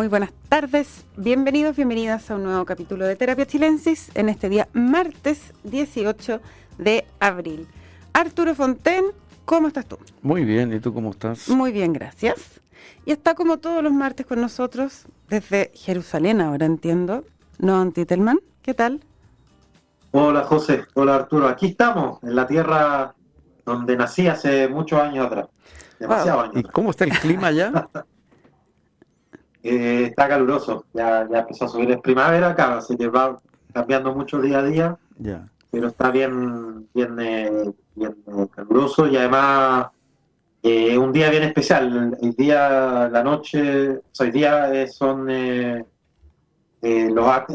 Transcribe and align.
Muy 0.00 0.08
buenas 0.08 0.32
tardes, 0.48 1.04
bienvenidos, 1.18 1.76
bienvenidas 1.76 2.30
a 2.30 2.36
un 2.36 2.44
nuevo 2.44 2.64
capítulo 2.64 3.04
de 3.04 3.16
Terapia 3.16 3.44
Chilensis 3.44 4.10
en 4.14 4.30
este 4.30 4.48
día 4.48 4.66
martes 4.72 5.52
18 5.64 6.40
de 6.78 7.04
abril. 7.20 7.68
Arturo 8.14 8.54
Fonten, 8.54 9.04
¿cómo 9.44 9.68
estás 9.68 9.84
tú? 9.84 9.98
Muy 10.22 10.46
bien, 10.46 10.72
¿y 10.72 10.80
tú 10.80 10.94
cómo 10.94 11.10
estás? 11.10 11.50
Muy 11.50 11.70
bien, 11.70 11.92
gracias. 11.92 12.62
Y 13.04 13.12
está 13.12 13.34
como 13.34 13.58
todos 13.58 13.84
los 13.84 13.92
martes 13.92 14.24
con 14.24 14.40
nosotros 14.40 15.04
desde 15.28 15.70
Jerusalén, 15.74 16.40
ahora 16.40 16.64
entiendo, 16.64 17.24
Noam 17.58 17.92
Titelman. 17.92 18.40
¿Qué 18.62 18.72
tal? 18.72 19.02
Hola 20.12 20.44
José, 20.44 20.86
hola 20.94 21.16
Arturo. 21.16 21.46
Aquí 21.46 21.66
estamos, 21.66 22.22
en 22.22 22.36
la 22.36 22.46
tierra 22.46 23.14
donde 23.66 23.98
nací 23.98 24.28
hace 24.28 24.66
muchos 24.66 24.98
años 24.98 25.26
atrás. 25.26 25.48
Demasiado 25.98 26.40
años. 26.40 26.56
¿Y 26.56 26.62
cómo 26.62 26.88
está 26.88 27.04
el 27.04 27.10
clima 27.18 27.48
allá? 27.48 27.90
Eh, 29.62 30.06
está 30.08 30.26
caluroso, 30.26 30.86
ya, 30.94 31.28
ya 31.30 31.40
empezó 31.40 31.66
a 31.66 31.68
subir. 31.68 31.90
Es 31.90 32.00
primavera 32.00 32.50
acá, 32.50 32.78
así 32.78 32.96
que 32.96 33.08
va 33.08 33.36
cambiando 33.72 34.14
mucho 34.14 34.40
día 34.40 34.60
a 34.60 34.62
día. 34.62 34.96
Pero 35.70 35.88
está 35.88 36.10
bien, 36.10 36.88
bien, 36.94 37.16
eh, 37.20 37.70
bien 37.94 38.16
eh, 38.26 38.46
caluroso 38.54 39.06
y 39.06 39.16
además 39.16 39.88
es 40.62 40.96
un 40.96 41.12
día 41.12 41.30
bien 41.30 41.44
especial. 41.44 42.16
El, 42.20 42.34
día, 42.34 43.08
la 43.12 43.22
noche, 43.22 44.00
hoy 44.18 44.30
día 44.30 44.86
son 44.88 45.26
los, 45.26 45.84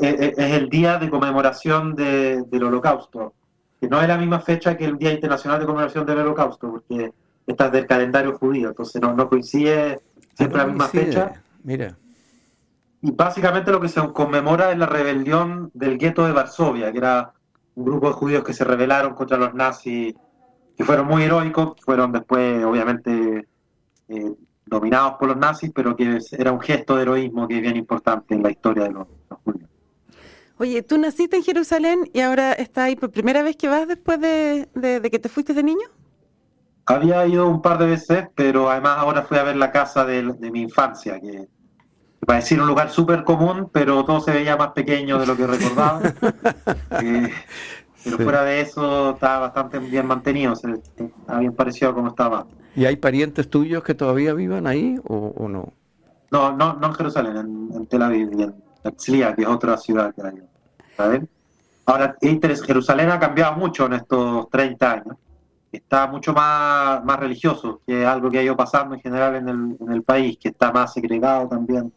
es, 0.02 0.38
el 0.38 0.70
día 0.70 0.98
de 0.98 1.09
conmemoración 1.09 1.95
del 1.95 2.64
Holocausto, 2.64 3.34
que 3.81 3.88
no 3.88 4.02
es 4.02 4.08
la 4.08 4.17
misma 4.17 4.40
fecha 4.40 4.78
que 4.78 4.86
el 4.86 4.97
Día 4.97 5.12
Internacional 5.12 5.59
de 5.59 5.66
Conmemoración 5.66 6.06
del 6.06 6.19
Holocausto, 6.19 6.72
porque 6.72 7.12
esta 7.45 7.66
es 7.66 7.72
del 7.73 7.88
calendario 7.88 8.38
judío, 8.38 8.69
entonces 8.69 9.02
no, 9.02 9.14
no 9.14 9.28
coincide 9.28 10.00
siempre 10.36 10.59
la 10.59 10.67
misma 10.67 10.88
fecha. 10.88 11.42
Mira. 11.66 11.97
Y 13.02 13.11
básicamente 13.11 13.71
lo 13.71 13.81
que 13.81 13.89
se 13.89 13.99
conmemora 14.13 14.71
es 14.71 14.77
la 14.77 14.85
rebelión 14.85 15.72
del 15.73 15.97
gueto 15.97 16.25
de 16.25 16.31
Varsovia, 16.31 16.91
que 16.91 16.99
era 16.99 17.33
un 17.73 17.85
grupo 17.85 18.07
de 18.07 18.13
judíos 18.13 18.44
que 18.44 18.53
se 18.53 18.63
rebelaron 18.63 19.16
contra 19.16 19.38
los 19.38 19.53
nazis, 19.55 20.13
que 20.77 20.83
fueron 20.83 21.07
muy 21.07 21.23
heroicos, 21.23 21.73
fueron 21.83 22.11
después 22.11 22.63
obviamente 22.63 23.47
eh, 24.09 24.31
dominados 24.66 25.16
por 25.16 25.30
los 25.30 25.38
nazis, 25.38 25.72
pero 25.73 25.95
que 25.95 26.19
era 26.31 26.52
un 26.52 26.61
gesto 26.61 26.95
de 26.95 27.02
heroísmo 27.02 27.47
que 27.47 27.55
es 27.55 27.61
bien 27.61 27.77
importante 27.77 28.35
en 28.35 28.44
la 28.44 28.52
historia 28.52 28.83
de 28.83 28.91
los, 28.91 29.07
judíos. 29.44 29.69
Oye, 30.59 30.83
tú 30.83 31.00
naciste 31.00 31.35
en 31.35 31.44
Jerusalén 31.44 32.09
y 32.13 32.19
ahora 32.19 32.53
estás 32.53 32.85
ahí 32.85 32.95
por 32.95 33.11
primera 33.11 33.41
vez 33.41 33.57
que 33.57 33.67
vas 33.67 33.88
después 33.88 34.22
de, 34.22 34.69
de 34.75 35.09
que 35.09 35.19
te 35.19 35.29
fuiste 35.29 35.53
de 35.55 35.63
niño. 35.63 35.88
Había 36.88 37.25
ido 37.25 37.47
un 37.47 37.63
par 37.63 37.79
de 37.79 37.88
veces, 37.88 38.27
pero 38.35 38.69
además 38.69 39.00
ahora 39.00 39.23
fui 39.23 39.38
a 39.38 39.44
ver 39.44 39.55
la 39.55 39.72
casa 39.72 40.05
de, 40.05 40.22
mi 40.52 40.61
infancia, 40.61 41.19
que 41.19 41.47
va 42.30 42.36
a 42.36 42.38
decir 42.38 42.59
un 42.59 42.68
lugar 42.68 42.90
súper 42.90 43.23
común, 43.23 43.70
pero 43.72 44.04
todo 44.06 44.20
se 44.20 44.31
veía 44.31 44.58
más 44.58 44.72
pequeño 44.72 45.20
de 45.20 45.28
lo 45.28 45.36
que 45.36 45.48
recordaba. 45.48 46.02
Eh, 47.02 47.30
pero 48.04 48.18
fuera 48.23 48.44
de 48.44 48.62
eso 48.62 49.12
estaba 49.12 49.40
bastante 49.40 49.80
bien 49.80 50.06
mantenido, 50.06 50.56
se, 50.56 50.72
está 50.73 51.40
bien 51.40 51.53
parecido 51.53 51.90
a 51.90 51.94
como 51.96 52.09
estaba. 52.09 52.46
¿Y 52.76 52.86
hay 52.86 52.96
parientes 52.98 53.50
tuyos 53.50 53.84
que 53.84 53.96
todavía 53.96 54.34
vivan 54.34 54.68
ahí 54.68 55.00
o, 55.03 55.48
no? 55.50 55.73
No, 56.31 56.56
no, 56.56 56.73
no 56.73 56.88
en 56.88 56.94
Jerusalén, 56.94 57.70
en, 57.73 57.88
Tel 57.88 58.03
Aviv 58.03 58.30
y 58.38 58.44
en 58.44 58.56
Herzliya, 58.84 59.36
que 59.36 59.42
es 59.42 59.48
otra 59.48 59.76
ciudad 59.78 60.14
que 60.14 60.22
hay. 60.22 60.36
¿sabes? 60.96 61.23
Ahora, 61.88 62.16
Jerusalén 62.22 63.09
ha 63.09 63.20
cambiado 63.20 63.56
mucho 63.56 63.88
en 63.88 63.94
estos 63.94 64.50
30 64.50 64.92
años 64.92 65.18
está 65.78 66.08
mucho 66.08 66.34
más, 66.34 67.03
más 67.03 67.19
religioso, 67.19 67.81
que 67.85 68.03
es 68.03 68.08
algo 68.08 68.30
que 68.30 68.40
ha 68.40 68.44
ido 68.44 68.56
pasando 68.56 68.96
en 68.96 69.02
general 69.02 69.35
en 69.35 69.50
el, 69.50 69.78
en 69.80 69.91
el 69.91 70.03
país, 70.03 70.38
que 70.38 70.50
está 70.50 70.72
más 70.72 70.94
segregado 70.94 71.47
también 71.47 71.91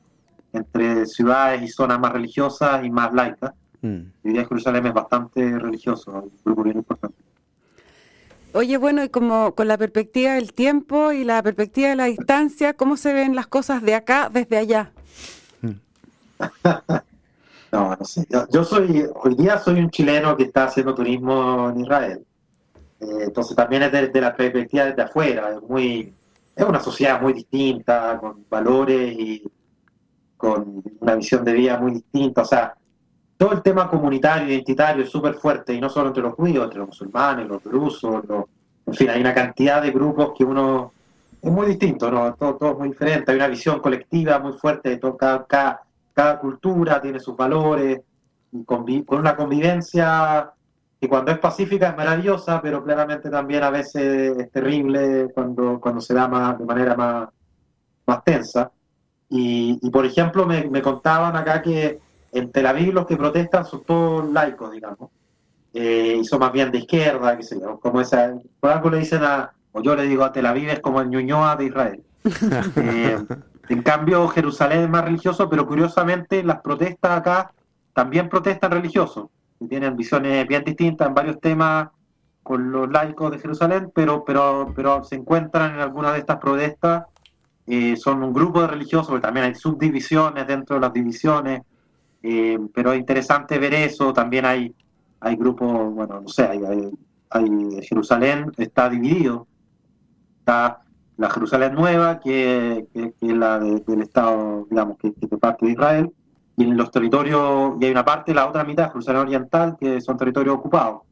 entre 0.53 1.07
ciudades 1.07 1.63
y 1.63 1.69
zonas 1.69 1.99
más 1.99 2.13
religiosas 2.13 2.85
y 2.85 2.91
más 2.91 3.13
laicas. 3.13 3.53
Mm. 3.81 4.01
Y 4.25 4.33
que 4.33 4.45
Jerusalén 4.45 4.87
es 4.87 4.95
bastante 4.95 5.59
religioso, 5.59 6.11
un 6.11 6.33
grupo 6.45 6.65
bien 6.65 6.79
importante. 6.79 7.17
Oye, 8.55 8.77
bueno, 8.79 9.05
y 9.05 9.09
como 9.09 9.55
con 9.55 9.69
la 9.69 9.77
perspectiva 9.77 10.33
del 10.33 10.53
tiempo 10.53 11.13
y 11.13 11.23
la 11.23 11.43
perspectiva 11.43 11.91
de 11.91 11.97
la 11.97 12.07
distancia, 12.07 12.73
¿cómo 12.73 12.97
se 12.97 13.13
ven 13.13 13.37
las 13.37 13.47
cosas 13.47 13.83
de 13.83 13.95
acá 13.95 14.31
desde 14.33 14.57
allá? 14.57 14.91
no, 17.73 17.97
no 17.97 18.05
sé. 18.05 18.27
yo, 18.53 18.65
soy, 18.65 19.05
hoy 19.15 19.35
día 19.35 19.59
soy 19.59 19.81
un 19.81 19.91
chileno 19.91 20.37
que 20.37 20.45
está 20.45 20.65
haciendo 20.65 20.95
turismo 20.95 21.71
en 21.71 21.81
Israel. 21.81 22.25
Eh, 23.01 23.25
entonces 23.27 23.55
también 23.55 23.83
es 23.83 23.93
desde 23.93 24.21
la 24.21 24.35
perspectiva 24.35 24.87
desde 24.87 25.03
afuera, 25.03 25.51
es, 25.51 25.63
muy, 25.63 26.13
es 26.57 26.65
una 26.65 26.81
sociedad 26.81 27.21
muy 27.21 27.35
distinta, 27.35 28.19
con 28.19 28.45
valores 28.49 29.13
y 29.13 29.43
con 30.39 30.83
una 31.01 31.17
visión 31.17 31.45
de 31.45 31.53
vida 31.53 31.79
muy 31.79 31.93
distinta. 31.93 32.43
O 32.43 32.47
sea, 32.47 32.75
todo 33.37 33.53
el 33.53 33.63
tema 33.63 33.91
comunitario, 33.91 34.49
identitario 34.49 35.05
es 35.05 35.11
súper 35.11 35.35
fuerte, 35.35 35.75
y 35.75 35.81
no 35.81 35.91
solo 35.91 36.09
entre 36.09 36.23
los 36.23 36.35
judíos, 36.35 36.65
entre 36.65 36.79
los 36.79 36.89
musulmanes, 36.89 37.47
los 37.47 37.63
rusos, 37.65 38.25
en 38.87 38.95
fin, 38.95 39.11
hay 39.11 39.21
una 39.21 39.35
cantidad 39.35 39.83
de 39.83 39.91
grupos 39.91 40.33
que 40.37 40.45
uno 40.45 40.93
es 41.43 41.53
muy 41.53 41.67
distinto, 41.67 42.11
¿no? 42.11 42.35
Todo, 42.35 42.57
todo 42.57 42.73
es 42.73 42.79
muy 42.79 42.89
diferente, 42.89 43.31
hay 43.31 43.37
una 43.37 43.49
visión 43.49 43.81
colectiva 43.81 44.39
muy 44.39 44.55
fuerte 44.55 44.91
de 44.91 44.97
todo, 44.97 45.17
cada, 45.17 45.47
cada, 46.15 46.39
cultura 46.41 47.01
tiene 47.01 47.21
sus 47.21 47.37
valores, 47.37 48.01
y 48.51 48.65
con 48.65 49.19
una 49.19 49.37
convivencia 49.37 50.51
que 51.01 51.09
cuando 51.09 51.31
es 51.31 51.39
pacífica 51.39 51.91
es 51.91 51.97
maravillosa, 51.97 52.61
pero 52.61 52.83
claramente 52.83 53.31
también 53.31 53.63
a 53.63 53.71
veces 53.71 54.37
es 54.37 54.51
terrible 54.51 55.29
cuando, 55.33 55.79
cuando 55.81 56.01
se 56.01 56.15
da 56.15 56.27
más, 56.27 56.59
de 56.59 56.65
manera 56.65 56.97
más, 56.97 57.29
más 58.07 58.25
tensa. 58.25 58.73
Y, 59.31 59.79
y 59.83 59.91
por 59.91 60.07
ejemplo, 60.07 60.47
me, 60.47 60.69
me, 60.69 60.81
contaban 60.81 61.37
acá 61.37 61.61
que 61.61 62.01
en 62.33 62.51
Tel 62.51 62.67
Aviv 62.67 62.95
los 62.95 63.07
que 63.07 63.17
protestan 63.17 63.65
son 63.65 63.85
todos 63.85 64.31
laicos, 64.33 64.73
digamos, 64.73 65.11
eh, 65.75 66.19
y 66.21 66.25
son 66.25 66.41
más 66.41 66.53
bien 66.53 66.71
de 66.71 66.79
izquierda, 66.79 67.37
que 67.37 67.43
sé 67.43 67.61
yo, 67.61 67.79
como 67.79 68.01
esa, 68.01 68.35
por 68.59 68.71
algo 68.71 68.91
le 68.91 68.99
dicen 68.99 69.23
a, 69.23 69.53
o 69.73 69.83
yo 69.83 69.95
le 69.95 70.05
digo 70.05 70.25
a 70.25 70.33
Tel 70.33 70.47
Aviv 70.47 70.71
es 70.71 70.81
como 70.81 71.01
el 71.01 71.11
Ñuñoa 71.11 71.57
de 71.57 71.65
Israel. 71.65 72.03
Eh, 72.77 73.19
en 73.69 73.83
cambio, 73.83 74.27
Jerusalén 74.29 74.83
es 74.83 74.89
más 74.89 75.05
religioso, 75.05 75.49
pero 75.51 75.67
curiosamente 75.67 76.43
las 76.43 76.61
protestas 76.63 77.19
acá 77.19 77.53
también 77.93 78.29
protestan 78.29 78.71
religiosos. 78.71 79.27
Que 79.59 79.67
tienen 79.67 79.97
visiones 79.97 80.47
bien 80.49 80.65
distintas 80.65 81.09
en 81.09 81.15
varios 81.15 81.41
temas 81.41 81.89
con 82.43 82.73
los 82.73 82.91
laicos 82.91 83.31
de 83.31 83.39
Jerusalén, 83.39 83.93
pero, 83.95 84.25
pero, 84.25 84.73
pero 84.75 85.05
se 85.05 85.17
encuentran 85.17 85.75
en 85.75 85.81
algunas 85.81 86.15
de 86.15 86.21
estas 86.21 86.39
protestas, 86.39 87.05
eh, 87.69 87.97
son 87.97 88.23
un 88.23 88.33
grupo 88.33 88.63
de 88.63 88.69
religiosos, 88.69 89.09
porque 89.09 89.23
también 89.23 89.47
hay 89.47 89.55
subdivisiones 89.55 90.47
dentro 90.47 90.77
de 90.77 90.81
las 90.81 90.93
divisiones, 90.93 91.63
eh, 92.23 92.59
pero 92.75 92.93
es 92.93 92.99
interesante 92.99 93.59
ver 93.59 93.75
eso, 93.75 94.13
también 94.13 94.45
hay, 94.45 94.75
hay 95.21 95.37
grupos, 95.37 95.95
bueno, 95.95 96.21
no 96.21 96.29
sé, 96.29 96.45
hay, 96.45 96.61
hay, 97.31 97.83
Jerusalén 97.83 98.51
está 98.57 98.89
dividido, 98.89 99.47
está 100.41 100.83
la 101.17 101.31
Jerusalén 101.31 101.75
nueva, 101.75 102.21
que, 102.21 102.87
es 102.95 103.13
la 103.21 103.59
del 103.59 104.03
Estado, 104.03 104.67
digamos, 104.71 104.97
que, 104.99 105.13
que 105.13 105.37
parte 105.37 105.67
de 105.67 105.73
Israel, 105.73 106.13
y 106.57 106.65
en 106.65 106.77
los 106.77 106.91
territorios, 106.91 107.75
y 107.81 107.85
hay 107.85 107.91
una 107.91 108.05
parte, 108.05 108.35
la 108.35 108.49
otra 108.49 108.65
mitad, 108.65 108.89
Jerusalén 108.89 109.23
Oriental, 109.23 109.77
que 109.79 110.01
son 110.01 110.17
territorios 110.17 110.57
ocupados. 110.57 111.03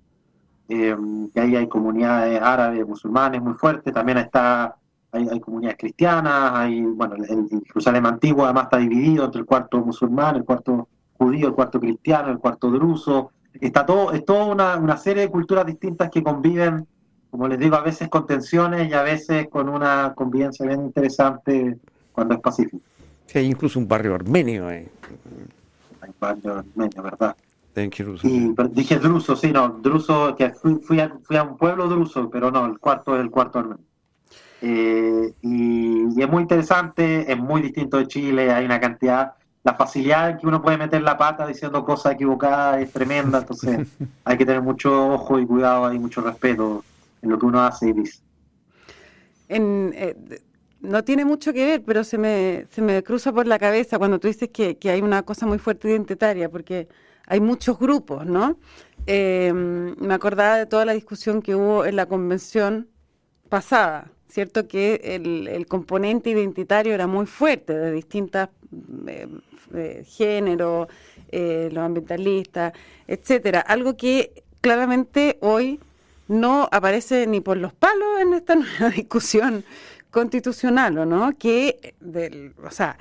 Eh, 0.69 0.97
que 1.33 1.41
ahí 1.41 1.55
hay 1.55 1.69
comunidades 1.69 2.41
árabes, 2.43 2.85
musulmanes 2.85 3.41
muy 3.41 3.55
fuertes, 3.55 3.95
también 3.95 4.19
está, 4.19 4.75
hay, 5.17 5.29
hay 5.31 5.41
comunidades 5.41 5.79
cristianas, 5.79 6.53
hay, 6.55 6.83
bueno, 6.83 7.15
el, 7.17 7.49
Jerusalén 7.67 8.07
antiguo 8.07 8.45
además 8.45 8.65
está 8.65 8.79
dividido 8.79 9.25
entre 9.25 9.41
el 9.41 9.47
cuarto 9.47 9.79
musulmán, 9.79 10.37
el 10.37 10.45
cuarto 10.45 10.89
judío, 11.19 11.49
el 11.49 11.55
cuarto 11.55 11.81
cristiano, 11.81 12.31
el 12.31 12.39
cuarto 12.39 12.71
druso. 12.71 13.31
Está 13.61 13.87
todo, 13.87 14.13
es 14.13 14.25
toda 14.25 14.45
una, 14.45 14.77
una 14.77 14.97
serie 14.97 15.23
de 15.23 15.31
culturas 15.31 15.67
distintas 15.67 16.11
que 16.11 16.23
conviven, 16.23 16.87
como 17.31 17.49
les 17.49 17.59
digo, 17.59 17.77
a 17.77 17.83
veces 17.83 18.09
con 18.09 18.27
tensiones 18.27 18.91
y 18.91 18.95
a 18.95 19.03
veces 19.03 19.49
con 19.49 19.69
una 19.69 20.13
convivencia 20.15 20.67
bien 20.67 20.83
interesante 20.83 21.77
cuando 22.13 22.35
es 22.35 22.41
pacífico. 22.41 22.83
Sí, 23.27 23.39
hay 23.39 23.47
incluso 23.47 23.79
un 23.79 23.89
barrio 23.89 24.15
armenio. 24.15 24.71
Eh. 24.71 24.89
Hay 26.01 26.11
barrio 26.21 26.59
armenio, 26.59 27.03
¿verdad? 27.03 27.37
Y 28.23 28.55
dije 28.71 28.99
druso, 28.99 29.37
sí, 29.37 29.53
no, 29.53 29.69
druso, 29.69 30.35
que 30.35 30.49
fui, 30.51 30.77
fui, 30.77 30.99
a, 30.99 31.13
fui, 31.23 31.37
a, 31.37 31.43
un 31.43 31.59
pueblo 31.59 31.89
druso, 31.89 32.31
pero 32.31 32.51
no, 32.51 32.65
el 32.65 32.79
cuarto 32.79 33.15
es 33.15 33.21
el 33.21 33.31
cuarto 33.31 33.59
armenio. 33.59 33.85
Eh, 34.63 35.33
y, 35.43 36.21
es 36.21 36.29
muy 36.29 36.43
interesante, 36.43 37.31
es 37.31 37.39
muy 37.39 37.63
distinto 37.63 37.99
de 37.99 38.07
Chile, 38.07 38.51
hay 38.51 38.65
una 38.65 38.81
cantidad, 38.81 39.35
la 39.63 39.75
facilidad 39.75 40.31
en 40.31 40.39
que 40.39 40.47
uno 40.47 40.63
puede 40.63 40.79
meter 40.79 41.03
la 41.03 41.19
pata 41.19 41.47
diciendo 41.47 41.85
cosas 41.85 42.15
equivocadas 42.15 42.81
es 42.81 42.93
tremenda, 42.93 43.39
entonces 43.39 43.87
hay 44.25 44.39
que 44.39 44.47
tener 44.47 44.63
mucho 44.63 45.15
ojo 45.15 45.39
y 45.39 45.47
cuidado 45.47 45.93
y 45.93 45.99
mucho 45.99 46.21
respeto 46.21 46.85
en 47.23 47.31
lo 47.31 47.39
que 47.39 47.47
uno 47.47 47.63
hace 47.63 47.89
y 47.89 47.93
dice. 47.93 48.21
En, 49.49 49.93
eh, 49.95 50.17
no 50.81 51.05
tiene 51.05 51.25
mucho 51.25 51.53
que 51.53 51.65
ver, 51.65 51.83
pero 51.85 52.05
se 52.05 52.19
me, 52.19 52.67
se 52.71 52.83
me 52.83 53.03
cruza 53.03 53.33
por 53.33 53.47
la 53.47 53.59
cabeza 53.59 53.99
cuando 53.99 54.19
tú 54.19 54.29
dices 54.29 54.51
que, 54.51 54.79
hay 54.85 55.03
una 55.03 55.23
cosa 55.23 55.47
muy 55.47 55.59
fuerte 55.59 55.91
identitaria, 55.91 56.49
porque 56.49 56.89
hay 57.27 57.41
muchos 57.41 57.79
grupos, 57.79 58.25
¿no? 58.27 58.59
Eh, 59.07 59.53
me 59.53 60.15
acordaba 60.15 60.57
de 60.57 60.67
toda 60.67 60.85
la 60.85 60.93
discusión 60.93 61.43
que 61.43 61.55
hubo 61.55 61.85
en 61.85 61.97
la 61.97 62.07
convención 62.07 62.89
pasada, 63.49 64.11
¿cierto? 64.37 64.69
Que 64.69 65.01
el, 65.03 65.67
componente 65.67 66.29
identitario 66.29 66.93
era 66.93 67.07
muy 67.07 67.25
fuerte, 67.25 67.73
de 67.73 67.91
distintos 67.91 68.51
eh, 69.07 69.29
eh, 69.75 70.05
géneros, 70.07 70.89
los 71.33 71.79
ambientalistas, 71.79 72.75
etcétera. 73.07 73.61
Algo 73.61 73.97
que 73.97 74.45
claramente 74.61 75.39
hoy 75.41 75.81
no 76.29 76.69
aparece 76.71 77.27
ni 77.27 77.41
por 77.41 77.57
los 77.57 77.73
palos 77.73 78.21
en 78.21 78.35
esta 78.35 78.55
nueva 78.57 78.91
discusión 78.91 79.65
constitucional, 80.11 80.99
¿o 80.99 81.07
no? 81.07 81.35
Que, 81.39 81.95
del, 82.01 82.53
o 82.63 82.71
sea, 82.71 82.99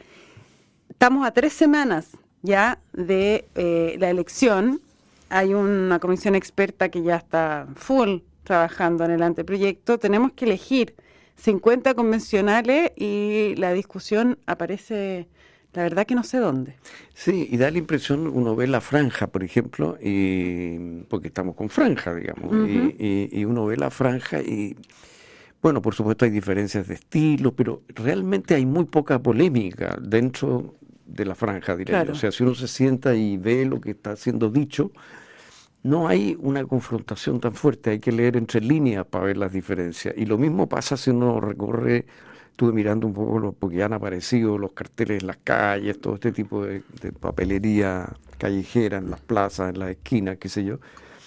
estamos 0.89 1.27
a 1.27 1.31
tres 1.31 1.51
semanas 1.51 2.11
ya 2.43 2.79
de 2.93 3.43
eh, 3.55 3.97
la 3.99 4.09
elección. 4.09 4.79
Hay 5.27 5.53
una 5.53 5.99
comisión 5.99 6.33
experta 6.33 6.87
que 6.87 7.03
ya 7.03 7.17
está 7.17 7.67
full 7.75 8.19
trabajando 8.45 9.03
en 9.03 9.11
el 9.11 9.21
anteproyecto. 9.21 9.97
Tenemos 9.99 10.31
que 10.31 10.45
elegir 10.45 10.95
50 11.37 11.93
convencionales 11.93 12.91
y 12.95 13.55
la 13.57 13.73
discusión 13.73 14.39
aparece 14.45 15.27
la 15.75 15.83
verdad 15.83 16.05
que 16.05 16.15
no 16.15 16.23
sé 16.23 16.37
dónde. 16.37 16.77
Sí, 17.13 17.49
y 17.51 17.57
da 17.57 17.69
la 17.69 17.77
impresión, 17.77 18.27
uno 18.27 18.55
ve 18.55 18.65
la 18.65 18.79
franja, 18.79 19.27
por 19.27 19.43
ejemplo, 19.43 19.97
y, 20.01 21.01
porque 21.09 21.27
estamos 21.27 21.55
con 21.55 21.69
franja, 21.69 22.15
digamos, 22.15 22.69
y, 22.69 23.43
uno 23.43 23.65
ve 23.65 23.75
la 23.75 23.91
franja 23.91 24.41
y, 24.41 24.77
bueno, 25.61 25.81
por 25.81 25.93
supuesto 25.93 26.23
hay 26.23 26.31
diferencias 26.31 26.87
de 26.87 26.93
estilo, 26.93 27.53
pero 27.53 27.83
realmente 27.89 28.55
hay 28.55 28.65
muy 28.65 28.85
poca 28.85 29.21
polémica 29.21 29.97
dentro 30.01 30.75
de 31.05 31.25
la 31.25 31.35
franja, 31.35 31.75
diría 31.75 32.05
yo. 32.05 32.13
O 32.13 32.15
sea, 32.15 32.31
si 32.31 32.43
uno 32.43 32.55
se 32.55 32.69
sienta 32.69 33.13
y 33.13 33.35
ve 33.35 33.65
lo 33.65 33.81
que 33.81 33.91
está 33.91 34.15
siendo 34.15 34.49
dicho, 34.49 34.91
no 35.85 36.07
hay 36.07 36.35
una 36.39 36.65
confrontación 36.65 37.39
tan 37.39 37.53
fuerte, 37.53 37.91
hay 37.91 37.99
que 37.99 38.11
leer 38.11 38.37
entre 38.37 38.59
líneas 38.59 39.05
para 39.05 39.25
ver 39.25 39.37
las 39.37 39.53
diferencias. 39.53 40.15
Y 40.17 40.25
lo 40.25 40.39
mismo 40.39 40.67
pasa 40.67 40.97
si 40.97 41.11
uno 41.11 41.39
recorre 41.39 42.05
estuve 42.49 42.73
mirando 42.73 43.05
un 43.05 43.13
poco 43.13 43.37
lo, 43.37 43.51
porque 43.51 43.83
han 43.83 43.93
aparecido 43.93 44.57
los 44.57 44.71
carteles 44.71 45.21
en 45.21 45.27
las 45.27 45.37
calles, 45.43 46.01
todo 46.01 46.15
este 46.15 46.31
tipo 46.31 46.65
de, 46.65 46.81
papelería 47.19 48.11
callejera 48.39 48.97
en 48.97 49.11
las 49.11 49.19
plazas, 49.19 49.75
en 49.75 49.79
las 49.79 49.91
esquinas, 49.91 50.37
qué 50.37 50.49
sé 50.49 50.63
yo. 50.63 50.79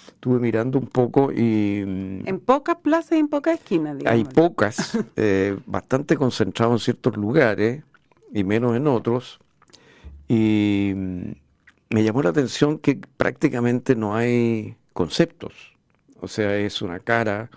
Estuve 0.07 0.39
mirando 0.39 0.77
un 0.77 0.87
poco 0.87 1.31
y... 1.31 1.85
Mm, 1.85 2.27
en 2.27 2.39
pocas 2.41 2.75
plazas 2.83 3.13
y 3.13 3.19
en 3.19 3.29
pocas 3.29 3.53
esquinas, 3.59 3.97
digamos. 3.97 4.19
Hay 4.19 4.25
pocas, 4.25 4.97
eh, 5.15 5.57
bastante 5.67 6.17
concentrados 6.17 6.81
en 6.81 6.83
ciertos 6.83 7.15
lugares 7.15 7.81
y 8.33 8.43
menos 8.43 8.75
en 8.75 8.87
otros. 8.87 9.39
Y 10.27 10.91
mm, 10.93 11.31
me 11.89 12.03
llamó 12.03 12.21
la 12.21 12.29
atención 12.29 12.77
que 12.77 12.99
prácticamente 13.17 13.95
no 13.95 14.15
hay 14.15 14.75
conceptos. 14.93 15.53
O 16.21 16.27
sea, 16.27 16.55
es 16.55 16.81
una 16.81 16.99
cara, 16.99 17.49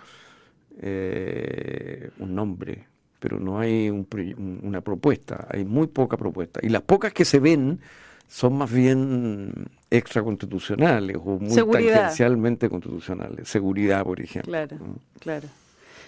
eh, 0.81 2.09
un 2.19 2.35
nombre, 2.35 2.87
pero 3.19 3.39
no 3.39 3.59
hay 3.59 3.89
una 3.89 4.81
propuesta, 4.81 5.47
hay 5.49 5.65
muy 5.65 5.87
poca 5.87 6.17
propuesta. 6.17 6.59
Y 6.63 6.69
las 6.69 6.81
pocas 6.81 7.13
que 7.13 7.25
se 7.25 7.39
ven 7.39 7.79
son 8.27 8.57
más 8.57 8.71
bien 8.71 9.69
extraconstitucionales 9.89 11.17
o 11.17 11.39
muy 11.39 11.55
tangencialmente 11.55 12.69
constitucionales. 12.69 13.47
Seguridad, 13.47 14.03
por 14.03 14.19
ejemplo. 14.19 14.51
Claro, 14.51 14.77
claro. 15.19 15.47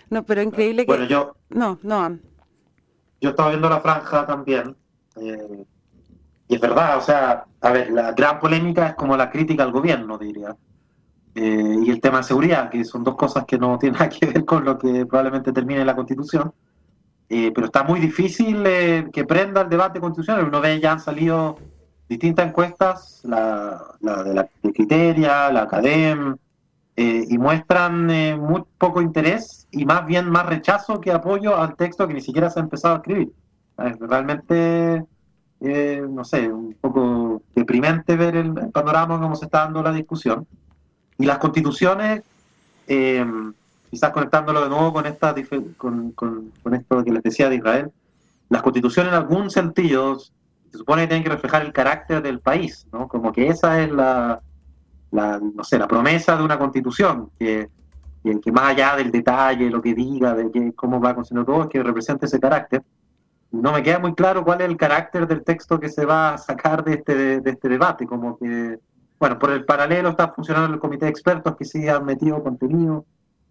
No, 0.10 0.24
pero 0.24 0.42
increíble 0.42 0.86
que... 0.86 0.92
Bueno, 0.92 1.06
yo... 1.06 1.36
No, 1.50 1.80
no. 1.84 2.18
Yo 3.22 3.30
estaba 3.30 3.50
viendo 3.50 3.70
la 3.70 3.80
franja 3.82 4.26
también. 4.26 4.76
Eh, 5.22 5.66
y 6.48 6.56
es 6.56 6.62
verdad, 6.62 6.98
o 6.98 7.02
sea, 7.02 7.46
a 7.62 7.72
ver, 7.72 7.92
la 7.92 8.12
gran 8.12 8.40
polémica 8.40 8.88
es 8.90 8.96
como 8.96 9.18
la 9.18 9.30
crítica 9.30 9.64
al 9.64 9.72
gobierno, 9.72 10.18
diría. 10.18 10.56
Eh, 11.34 11.78
y 11.84 11.90
el 11.90 12.00
tema 12.00 12.20
de 12.20 12.24
seguridad, 12.24 12.70
que 12.70 12.86
son 12.86 13.04
dos 13.04 13.16
cosas 13.16 13.46
que 13.46 13.58
no 13.58 13.78
tienen 13.80 14.00
nada 14.00 14.10
que 14.10 14.26
ver 14.28 14.46
con 14.46 14.64
lo 14.64 14.78
que 14.78 15.06
probablemente 15.06 15.52
termine 15.52 15.84
la 15.84 15.96
constitución. 15.96 16.54
Eh, 17.28 17.52
pero 17.54 17.66
está 17.66 17.84
muy 17.84 18.00
difícil 18.00 18.64
eh, 18.68 19.08
que 19.12 19.26
prenda 19.26 19.62
el 19.62 19.70
debate 19.70 20.00
constitucional. 20.00 20.48
Uno 20.48 20.62
ve 20.62 20.80
ya 20.80 20.92
han 20.92 21.00
salido 21.00 21.58
distintas 22.08 22.48
encuestas, 22.48 23.22
la, 23.24 23.82
de 24.00 24.34
la 24.34 24.48
Criteria, 24.74 25.52
la 25.52 25.64
Academ, 25.64 26.38
eh, 26.96 27.26
y 27.28 27.38
muestran 27.38 28.06
muy 28.40 28.64
poco 28.78 29.02
interés 29.02 29.68
y 29.72 29.86
más 29.86 30.06
bien 30.06 30.30
más 30.30 30.46
rechazo 30.46 31.02
que 31.02 31.12
apoyo 31.12 31.58
al 31.58 31.76
texto 31.76 32.08
que 32.08 32.14
ni 32.14 32.22
siquiera 32.22 32.50
se 32.50 32.60
ha 32.60 32.64
empezado 32.64 32.96
a 32.96 32.98
escribir. 32.98 33.32
Es 33.80 34.00
realmente, 34.00 35.04
no 36.10 36.24
sé, 36.24 36.52
un 36.52 36.76
poco 36.80 37.42
deprimente 37.56 38.16
ver 38.16 38.36
el, 38.36 38.54
panorama 38.72 39.20
como 39.20 39.36
se 39.36 39.46
está 39.46 39.60
dando 39.60 39.82
la 39.82 39.92
discusión. 39.92 40.46
Y 41.18 41.26
las 41.26 41.38
constituciones 41.38 42.24
quizás 43.96 44.12
conectándolo 44.12 44.62
de 44.62 44.70
nuevo 44.70 44.94
con, 44.94 45.06
esta, 45.06 45.34
con, 45.78 46.12
con, 46.12 46.52
esto 46.74 47.04
que 47.04 47.12
les 47.12 47.24
decía 47.24 47.50
de 47.50 47.56
Israel, 47.56 47.92
las 48.50 48.62
constituciones 48.62 49.14
en 49.14 49.18
algún 49.18 49.50
sentido 49.50 50.20
se 50.20 50.78
supone 50.78 51.04
que 51.04 51.08
tienen 51.08 51.24
que 51.24 51.30
reflejar 51.30 51.62
el 51.62 51.72
carácter 51.72 52.22
del 52.22 52.42
país, 52.42 52.86
¿no? 52.92 53.08
Como 53.08 53.32
que 53.32 53.48
esa 53.48 53.82
es 53.82 53.90
la, 53.92 54.42
la 55.12 55.40
no 55.40 55.64
sé, 55.64 55.80
la 55.80 55.88
promesa 55.88 56.36
de 56.36 56.44
una 56.44 56.60
constitución, 56.60 57.30
que, 57.40 57.70
que, 58.22 58.52
más 58.52 58.72
allá 58.72 58.98
del 58.98 59.12
detalle, 59.12 59.70
lo 59.70 59.82
que 59.82 59.94
diga, 59.94 60.36
de 60.36 60.52
que, 60.52 60.74
cómo 60.74 61.00
va 61.00 61.16
construyendo 61.16 61.50
todo, 61.50 61.64
es 61.64 61.70
que 61.70 61.82
represente 61.82 62.26
ese 62.26 62.40
carácter. 62.40 62.84
No 63.62 63.72
me 63.72 63.84
queda 63.84 64.00
muy 64.00 64.14
claro 64.14 64.44
cuál 64.44 64.62
es 64.62 64.68
el 64.68 64.76
carácter 64.76 65.28
del 65.28 65.44
texto 65.44 65.80
que 65.80 65.90
se 65.90 66.06
va 66.06 66.34
a 66.34 66.38
sacar 66.38 66.84
de 66.84 66.96
este, 66.96 67.42
de 67.42 67.50
este 67.52 67.70
debate, 67.70 68.06
como 68.06 68.38
que, 68.38 68.80
bueno, 69.18 69.40
por 69.40 69.52
el 69.52 69.64
paralelo 69.64 70.10
está 70.10 70.34
funcionando 70.34 70.74
el 70.74 70.80
comité 70.80 71.06
de 71.06 71.12
expertos 71.12 71.56
que 71.56 71.64
sí 71.64 71.88
han 71.88 72.06
metido 72.06 72.44
contenido, 72.44 73.06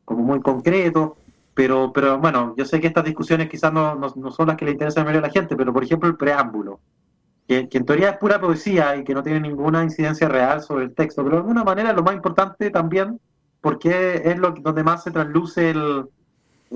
como 0.05 0.23
muy 0.23 0.41
concreto, 0.41 1.17
pero, 1.55 1.91
pero 1.93 2.19
bueno, 2.19 2.55
yo 2.57 2.67
sé 2.67 2.81
que 2.81 2.89
estas 2.89 3.05
discusiones 3.05 3.49
quizás 3.49 3.73
no, 3.73 3.95
no, 3.95 4.31
son 4.31 4.49
las 4.49 4.57
que 4.57 4.67
le 4.67 4.73
interesan 4.73 5.09
a 5.09 5.13
la 5.21 5.31
gente, 5.31 5.57
pero 5.57 5.73
por 5.73 5.85
ejemplo 5.85 6.09
el 6.09 6.17
preámbulo, 6.17 6.81
que, 7.49 7.69
en 7.71 7.87
teoría 7.87 8.11
es 8.11 8.19
pura 8.19 8.41
poesía 8.41 8.97
y 8.97 9.05
que 9.05 9.15
no 9.15 9.23
tiene 9.23 9.41
ninguna 9.41 9.83
incidencia 9.83 10.29
real 10.29 10.61
sobre 10.61 10.85
el 10.85 10.95
texto, 10.95 11.25
pero 11.25 11.37
de 11.37 11.43
alguna 11.43 11.65
manera 11.65 11.93
lo 11.95 12.03
más 12.03 12.15
importante 12.15 12.71
también 12.71 13.19
porque 13.63 14.21
es 14.23 14.39
lo 14.39 14.51
donde 14.51 14.85
más 14.85 15.03
se 15.03 15.11
trasluce 15.11 15.71
el, 15.71 16.05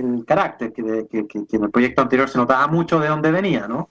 el 0.01 0.25
carácter, 0.25 0.73
que, 0.73 1.07
que, 1.11 1.27
que, 1.27 1.57
en 1.57 1.65
el 1.65 1.71
proyecto 1.71 2.03
anterior 2.03 2.29
se 2.29 2.39
notaba 2.39 2.67
mucho 2.67 3.01
de 3.01 3.09
dónde 3.09 3.31
venía, 3.31 3.67
¿no? 3.67 3.89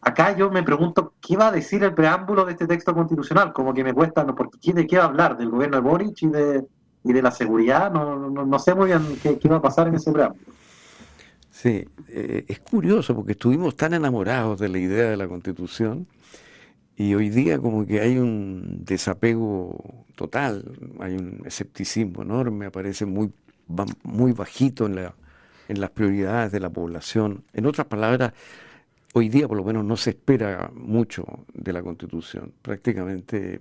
Acá 0.00 0.36
yo 0.36 0.50
me 0.50 0.62
pregunto, 0.62 1.14
¿qué 1.20 1.36
va 1.36 1.48
a 1.48 1.52
decir 1.52 1.82
el 1.82 1.92
preámbulo 1.92 2.44
de 2.44 2.52
este 2.52 2.66
texto 2.66 2.94
constitucional? 2.94 3.52
Como 3.52 3.74
que 3.74 3.82
me 3.82 3.92
cuesta, 3.92 4.22
¿no? 4.24 4.34
porque 4.34 4.72
¿de 4.72 4.86
qué 4.86 4.96
va 4.96 5.04
a 5.04 5.06
hablar? 5.08 5.36
¿Del 5.36 5.50
gobierno 5.50 5.76
de 5.76 5.82
Boric 5.82 6.22
y 6.22 6.28
de, 6.28 6.64
y 7.04 7.12
de 7.12 7.22
la 7.22 7.30
seguridad, 7.30 7.90
no, 7.92 8.16
no, 8.30 8.58
sé 8.58 8.74
muy 8.74 8.86
bien 8.86 9.02
qué, 9.22 9.38
qué, 9.38 9.48
va 9.48 9.56
a 9.56 9.62
pasar 9.62 9.88
en 9.88 9.96
ese 9.96 10.12
preámbulo. 10.12 10.44
Sí, 11.50 11.84
eh, 12.08 12.44
es 12.46 12.60
curioso 12.60 13.16
porque 13.16 13.32
estuvimos 13.32 13.76
tan 13.76 13.92
enamorados 13.92 14.60
de 14.60 14.68
la 14.68 14.78
idea 14.78 15.10
de 15.10 15.16
la 15.16 15.26
constitución 15.26 16.06
y 16.96 17.14
hoy 17.14 17.30
día 17.30 17.58
como 17.58 17.84
que 17.84 18.00
hay 18.00 18.18
un 18.18 18.84
desapego 18.84 20.04
total, 20.14 20.64
hay 21.00 21.14
un 21.16 21.42
escepticismo 21.44 22.22
enorme, 22.22 22.66
aparece 22.66 23.06
muy, 23.06 23.32
muy 24.04 24.32
bajito 24.32 24.86
en, 24.86 24.96
la, 24.96 25.14
en 25.68 25.80
las 25.80 25.90
prioridades 25.90 26.52
de 26.52 26.60
la 26.60 26.70
población. 26.70 27.44
En 27.52 27.66
otras 27.66 27.86
palabras, 27.86 28.32
hoy 29.14 29.28
día 29.28 29.46
por 29.46 29.56
lo 29.56 29.64
menos 29.64 29.84
no 29.84 29.96
se 29.96 30.10
espera 30.10 30.70
mucho 30.74 31.24
de 31.54 31.72
la 31.72 31.82
constitución, 31.82 32.52
prácticamente 32.62 33.60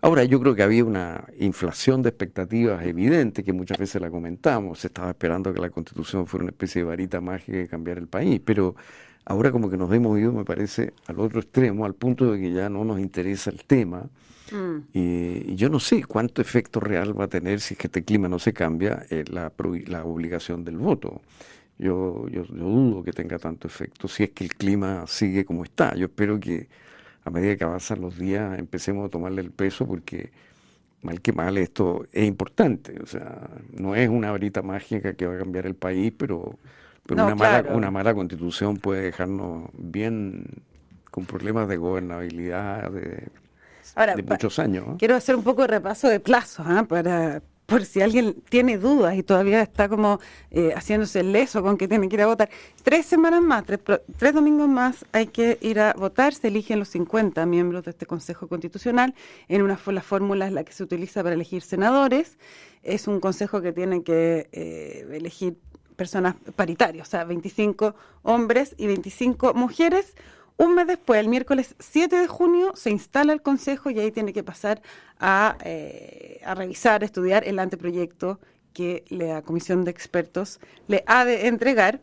Ahora, 0.00 0.24
yo 0.24 0.40
creo 0.40 0.54
que 0.54 0.62
había 0.62 0.84
una 0.84 1.24
inflación 1.38 2.02
de 2.02 2.10
expectativas 2.10 2.84
evidente, 2.86 3.44
que 3.44 3.52
muchas 3.52 3.78
veces 3.78 4.00
la 4.00 4.10
comentamos. 4.10 4.80
Se 4.80 4.86
estaba 4.88 5.10
esperando 5.10 5.52
que 5.52 5.60
la 5.60 5.70
constitución 5.70 6.26
fuera 6.26 6.44
una 6.44 6.50
especie 6.50 6.82
de 6.82 6.88
varita 6.88 7.20
mágica 7.20 7.58
que 7.58 7.68
cambiara 7.68 8.00
el 8.00 8.08
país, 8.08 8.40
pero 8.44 8.76
ahora 9.24 9.50
como 9.52 9.68
que 9.70 9.76
nos 9.76 9.92
hemos 9.92 10.18
ido, 10.18 10.32
me 10.32 10.44
parece, 10.44 10.94
al 11.06 11.18
otro 11.20 11.40
extremo, 11.40 11.84
al 11.84 11.94
punto 11.94 12.30
de 12.32 12.40
que 12.40 12.52
ya 12.52 12.68
no 12.68 12.84
nos 12.84 13.00
interesa 13.00 13.50
el 13.50 13.64
tema. 13.64 14.08
Mm. 14.52 14.78
Y, 14.92 15.56
yo 15.56 15.68
no 15.68 15.80
sé 15.80 16.04
cuánto 16.04 16.42
efecto 16.42 16.80
real 16.80 17.18
va 17.18 17.24
a 17.24 17.28
tener 17.28 17.60
si 17.60 17.74
es 17.74 17.78
que 17.78 17.86
este 17.88 18.04
clima 18.04 18.28
no 18.28 18.38
se 18.38 18.52
cambia 18.52 19.04
eh, 19.10 19.24
la, 19.30 19.52
la, 19.86 20.04
obligación 20.04 20.64
del 20.64 20.76
voto. 20.76 21.20
Yo, 21.78 22.28
yo, 22.28 22.44
yo 22.44 22.64
dudo 22.64 23.02
que 23.04 23.12
tenga 23.12 23.38
tanto 23.38 23.68
efecto 23.68 24.08
si 24.08 24.24
es 24.24 24.30
que 24.30 24.44
el 24.44 24.54
clima 24.54 25.06
sigue 25.06 25.44
como 25.44 25.64
está. 25.64 25.94
Yo 25.94 26.06
espero 26.06 26.40
que 26.40 26.68
a 27.24 27.30
medida 27.30 27.56
que 27.56 27.64
avanzan 27.64 28.00
los 28.00 28.18
días 28.18 28.58
empecemos 28.58 29.06
a 29.06 29.10
tomarle 29.10 29.42
el 29.42 29.50
peso 29.50 29.86
porque 29.86 30.30
mal 31.02 31.20
que 31.20 31.32
mal 31.32 31.58
esto 31.58 32.06
es 32.12 32.26
importante. 32.26 33.00
O 33.02 33.06
sea, 33.06 33.48
no 33.72 33.94
es 33.94 34.08
una 34.08 34.32
varita 34.32 34.62
mágica 34.62 35.14
que 35.14 35.26
va 35.26 35.34
a 35.34 35.38
cambiar 35.38 35.66
el 35.66 35.74
país, 35.74 36.12
pero, 36.16 36.58
pero 37.06 37.24
una, 37.24 37.34
mala, 37.34 37.74
una 37.74 37.90
mala 37.90 38.14
constitución 38.14 38.78
puede 38.78 39.02
dejarnos 39.02 39.70
bien 39.74 40.44
con 41.10 41.26
problemas 41.26 41.68
de 41.68 41.76
gobernabilidad 41.76 42.90
de, 42.90 43.28
de 44.06 44.22
muchos 44.22 44.58
años. 44.58 44.84
Quiero 44.98 45.16
hacer 45.16 45.36
un 45.36 45.42
poco 45.42 45.62
de 45.62 45.68
repaso 45.68 46.08
de 46.08 46.20
plazos 46.20 46.66
¿ah? 46.68 46.84
para, 46.88 47.42
por 47.66 47.84
si 47.84 48.00
alguien 48.00 48.34
tiene 48.48 48.78
dudas 48.78 49.14
y 49.16 49.22
todavía 49.22 49.60
está 49.60 49.88
como 49.90 50.20
eh, 50.50 50.72
haciéndose 50.74 51.22
leso 51.22 51.62
con 51.62 51.76
que 51.76 51.86
tiene 51.86 52.08
que 52.08 52.16
ir 52.16 52.22
a 52.22 52.26
votar. 52.26 52.48
Tres 52.82 53.04
semanas 53.06 53.42
más, 53.42 53.64
tres, 53.64 54.34
domingos 54.34 54.68
más 54.68 55.04
hay 55.12 55.26
que 55.26 55.58
ir 55.60 55.80
a 55.80 55.92
votar. 55.92 56.32
Se 56.32 56.48
eligen 56.48 56.78
los 56.78 56.88
50 56.88 57.44
miembros 57.44 57.84
de 57.84 57.90
este 57.90 58.06
Consejo 58.06 58.48
Constitucional. 58.48 59.14
En 59.48 59.60
una 59.60 59.78
la 59.86 60.02
fórmula 60.02 60.46
es 60.46 60.52
la 60.52 60.64
que 60.64 60.72
se 60.72 60.82
utiliza 60.82 61.22
para 61.22 61.34
elegir 61.34 61.60
senadores. 61.60 62.38
Es 62.82 63.06
un 63.06 63.20
consejo 63.20 63.60
que 63.60 63.72
tiene 63.72 64.02
que 64.02 64.48
eh, 64.52 65.06
elegir 65.12 65.58
personas 65.94 66.36
paritarias, 66.54 67.08
o 67.08 67.10
sea, 67.10 67.24
25 67.24 67.94
hombres 68.22 68.74
y 68.78 68.86
25 68.86 69.52
mujeres. 69.52 70.14
Un 70.60 70.74
mes 70.74 70.88
después, 70.88 71.20
el 71.20 71.28
miércoles 71.28 71.76
7 71.78 72.16
de 72.16 72.26
junio, 72.26 72.72
se 72.74 72.90
instala 72.90 73.32
el 73.32 73.42
Consejo 73.42 73.90
y 73.90 74.00
ahí 74.00 74.10
tiene 74.10 74.32
que 74.32 74.42
pasar 74.42 74.82
a, 75.20 75.56
eh, 75.64 76.40
a 76.44 76.56
revisar, 76.56 77.04
estudiar 77.04 77.46
el 77.46 77.60
anteproyecto 77.60 78.40
que 78.72 79.04
la 79.08 79.42
Comisión 79.42 79.84
de 79.84 79.92
Expertos 79.92 80.58
le 80.88 81.04
ha 81.06 81.24
de 81.24 81.46
entregar. 81.46 82.00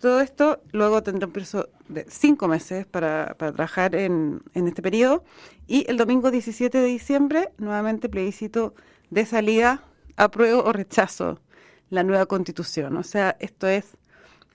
Todo 0.00 0.20
esto 0.20 0.60
luego 0.72 1.02
tendrá 1.02 1.28
un 1.28 1.32
plazo 1.32 1.70
de 1.88 2.04
cinco 2.10 2.46
meses 2.46 2.84
para, 2.84 3.34
trabajar 3.38 3.94
en, 3.94 4.42
en, 4.52 4.68
este 4.68 4.82
periodo. 4.82 5.24
Y 5.66 5.86
el 5.88 5.96
domingo 5.96 6.30
17 6.30 6.76
de 6.76 6.86
diciembre, 6.86 7.52
nuevamente 7.56 8.10
plebiscito 8.10 8.74
de 9.08 9.24
salida, 9.24 9.82
apruebo 10.16 10.62
o 10.62 10.74
rechazo 10.74 11.40
la 11.88 12.02
nueva 12.02 12.26
constitución. 12.26 12.98
O 12.98 13.02
sea, 13.02 13.34
esto 13.40 13.66
es 13.66 13.96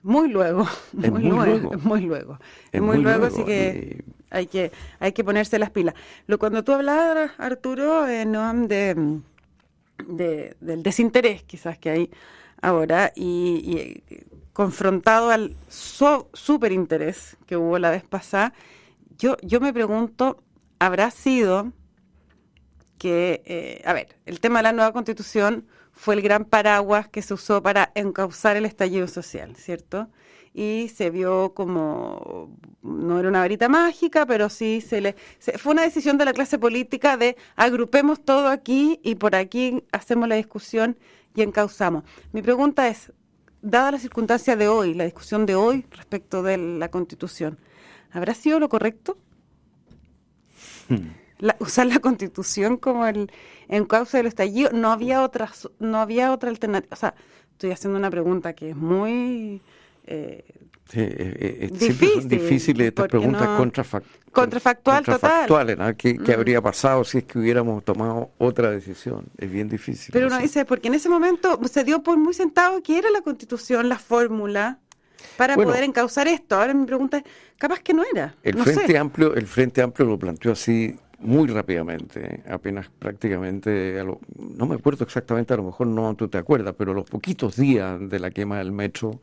muy 0.02 0.28
luego, 0.28 0.66
muy, 0.92 1.10
muy 1.10 1.22
luego, 1.22 1.70
muy 1.82 2.00
luego. 2.00 2.38
Es 2.72 2.80
muy, 2.80 2.98
luego, 2.98 3.26
así 3.26 3.44
que 3.44 4.04
hay 4.30 4.46
que 4.46 4.72
hay 4.98 5.12
que 5.12 5.24
ponerse 5.24 5.58
las 5.58 5.70
pilas. 5.70 5.94
Lo 6.26 6.38
cuando 6.38 6.64
tú 6.64 6.72
hablabas, 6.72 7.32
Arturo, 7.38 8.08
eh, 8.08 8.24
de, 8.24 9.20
de, 10.06 10.56
del 10.60 10.82
desinterés 10.82 11.42
quizás 11.42 11.78
que 11.78 11.90
hay 11.90 12.10
ahora 12.62 13.12
y, 13.14 14.02
confrontado 14.52 15.30
al 15.30 15.56
súper 15.68 16.72
interés 16.72 17.36
que 17.46 17.56
hubo 17.56 17.78
la 17.78 17.90
vez 17.90 18.04
pasada, 18.04 18.52
yo, 19.18 19.36
yo 19.42 19.60
me 19.60 19.72
pregunto, 19.72 20.42
¿habrá 20.78 21.10
sido 21.10 21.72
que, 22.98 23.42
eh, 23.46 23.82
a 23.86 23.92
ver, 23.94 24.16
el 24.26 24.40
tema 24.40 24.58
de 24.58 24.64
la 24.64 24.72
nueva 24.72 24.92
constitución 24.92 25.66
fue 26.00 26.14
el 26.14 26.22
gran 26.22 26.46
paraguas 26.46 27.08
que 27.08 27.20
se 27.20 27.34
usó 27.34 27.62
para 27.62 27.92
encauzar 27.94 28.56
el 28.56 28.64
estallido 28.64 29.06
social, 29.06 29.54
¿cierto? 29.56 30.08
Y 30.54 30.90
se 30.96 31.10
vio 31.10 31.52
como, 31.52 32.56
no 32.80 33.20
era 33.20 33.28
una 33.28 33.40
varita 33.40 33.68
mágica, 33.68 34.24
pero 34.24 34.48
sí 34.48 34.80
se 34.80 35.02
le... 35.02 35.14
fue 35.58 35.72
una 35.72 35.82
decisión 35.82 36.16
de 36.16 36.24
la 36.24 36.32
clase 36.32 36.58
política 36.58 37.18
de 37.18 37.36
agrupemos 37.54 38.24
todo 38.24 38.48
aquí 38.48 38.98
y 39.02 39.16
por 39.16 39.34
aquí 39.34 39.84
hacemos 39.92 40.26
la 40.26 40.36
discusión 40.36 40.96
y 41.36 41.42
encauzamos. 41.42 42.04
Mi 42.32 42.40
pregunta 42.40 42.88
es, 42.88 43.12
dada 43.60 43.90
la 43.90 43.98
circunstancia 43.98 44.56
de 44.56 44.68
hoy, 44.68 44.94
la 44.94 45.04
discusión 45.04 45.44
de 45.44 45.54
hoy 45.54 45.84
respecto 45.90 46.42
de 46.42 46.56
la 46.56 46.90
Constitución, 46.90 47.58
¿habrá 48.10 48.32
sido 48.32 48.58
lo 48.58 48.70
correcto? 48.70 49.18
Hmm 50.88 51.20
usar 51.58 51.86
la 51.86 51.98
constitución 51.98 52.76
como 52.76 53.06
el 53.06 53.30
en 53.68 53.84
causa 53.84 54.18
del 54.18 54.26
estallido, 54.26 54.70
no 54.72 54.90
había 54.90 55.22
otra, 55.22 55.50
no 55.78 55.98
había 55.98 56.32
otra 56.32 56.50
alternativa. 56.50 56.94
O 56.94 56.96
sea, 56.96 57.14
estoy 57.52 57.70
haciendo 57.70 57.98
una 57.98 58.10
pregunta 58.10 58.52
que 58.52 58.70
es 58.70 58.76
muy 58.76 59.62
eh, 60.06 60.44
sí, 60.90 60.98
eh, 61.00 61.70
difícil, 61.72 62.28
difíciles 62.28 62.88
estas 62.88 63.08
preguntas 63.08 63.48
contrafactuales, 63.56 65.06
contrafactuales 65.06 65.78
¿no? 65.78 65.96
¿Qué, 65.96 66.16
¿Qué, 66.16 66.32
mm. 66.32 66.34
habría 66.34 66.60
pasado 66.62 67.04
si 67.04 67.18
es 67.18 67.24
que 67.24 67.38
hubiéramos 67.38 67.84
tomado 67.84 68.30
otra 68.38 68.70
decisión? 68.70 69.26
Es 69.38 69.50
bien 69.50 69.68
difícil. 69.68 70.12
Pero 70.12 70.26
uno 70.26 70.38
dice, 70.38 70.64
porque 70.64 70.88
en 70.88 70.94
ese 70.94 71.08
momento 71.08 71.60
se 71.70 71.84
dio 71.84 72.02
por 72.02 72.18
muy 72.18 72.34
sentado 72.34 72.82
que 72.82 72.98
era 72.98 73.10
la 73.10 73.20
constitución, 73.20 73.88
la 73.88 73.98
fórmula 73.98 74.80
para 75.36 75.54
poder 75.54 75.84
encauzar 75.84 76.28
esto. 76.28 76.56
Ahora 76.56 76.74
mi 76.74 76.86
pregunta 76.86 77.18
es, 77.18 77.24
capaz 77.56 77.80
que 77.80 77.92
no 77.94 78.02
era. 78.10 78.34
El 78.42 78.56
Frente 78.56 78.98
Amplio, 78.98 79.34
el 79.34 79.46
Frente 79.46 79.82
Amplio 79.82 80.08
lo 80.08 80.18
planteó 80.18 80.52
así 80.52 80.98
muy 81.20 81.48
rápidamente, 81.48 82.42
apenas 82.48 82.88
prácticamente, 82.98 84.02
no 84.36 84.66
me 84.66 84.74
acuerdo 84.74 85.04
exactamente, 85.04 85.52
a 85.52 85.58
lo 85.58 85.64
mejor 85.64 85.86
no 85.86 86.14
tú 86.14 86.28
te 86.28 86.38
acuerdas, 86.38 86.74
pero 86.76 86.94
los 86.94 87.08
poquitos 87.08 87.56
días 87.56 87.98
de 88.08 88.18
la 88.18 88.30
quema 88.30 88.58
del 88.58 88.72
metro 88.72 89.20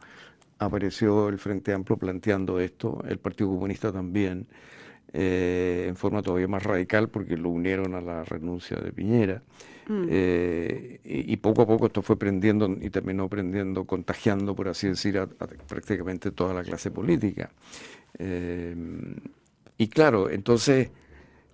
apareció 0.60 1.30
el 1.30 1.40
Frente 1.40 1.74
Amplio 1.74 1.98
planteando 1.98 2.60
esto, 2.60 3.04
el 3.08 3.18
Partido 3.18 3.50
Comunista 3.50 3.92
también, 3.92 4.48
eh, 5.14 5.86
en 5.88 5.96
forma 5.96 6.22
todavía 6.22 6.48
más 6.48 6.64
radical 6.64 7.10
porque 7.10 7.38
lo 7.38 7.50
unieron 7.50 7.96
a 7.96 8.02
la 8.02 8.24
renuncia 8.24 8.78
de 8.78 8.92
Piñera. 8.92 9.42
Mm. 9.88 10.06
Eh, 10.10 11.00
y, 11.06 11.38
poco 11.38 11.62
a 11.62 11.66
poco 11.66 11.88
esto 11.88 12.02
fue 12.02 12.20
prendiendo 12.20 12.70
y 12.82 12.90
terminó 12.90 13.30
prendiendo, 13.30 13.86
contagiando, 13.86 14.54
por 14.54 14.68
así 14.68 14.90
decir, 14.90 15.18
a, 15.18 15.28
prácticamente 15.28 16.32
toda 16.32 16.54
la 16.54 16.64
clase 16.64 16.92
política. 16.92 17.50
Eh, 18.20 18.76
y 19.78 19.88
claro, 19.88 20.30
entonces 20.30 20.90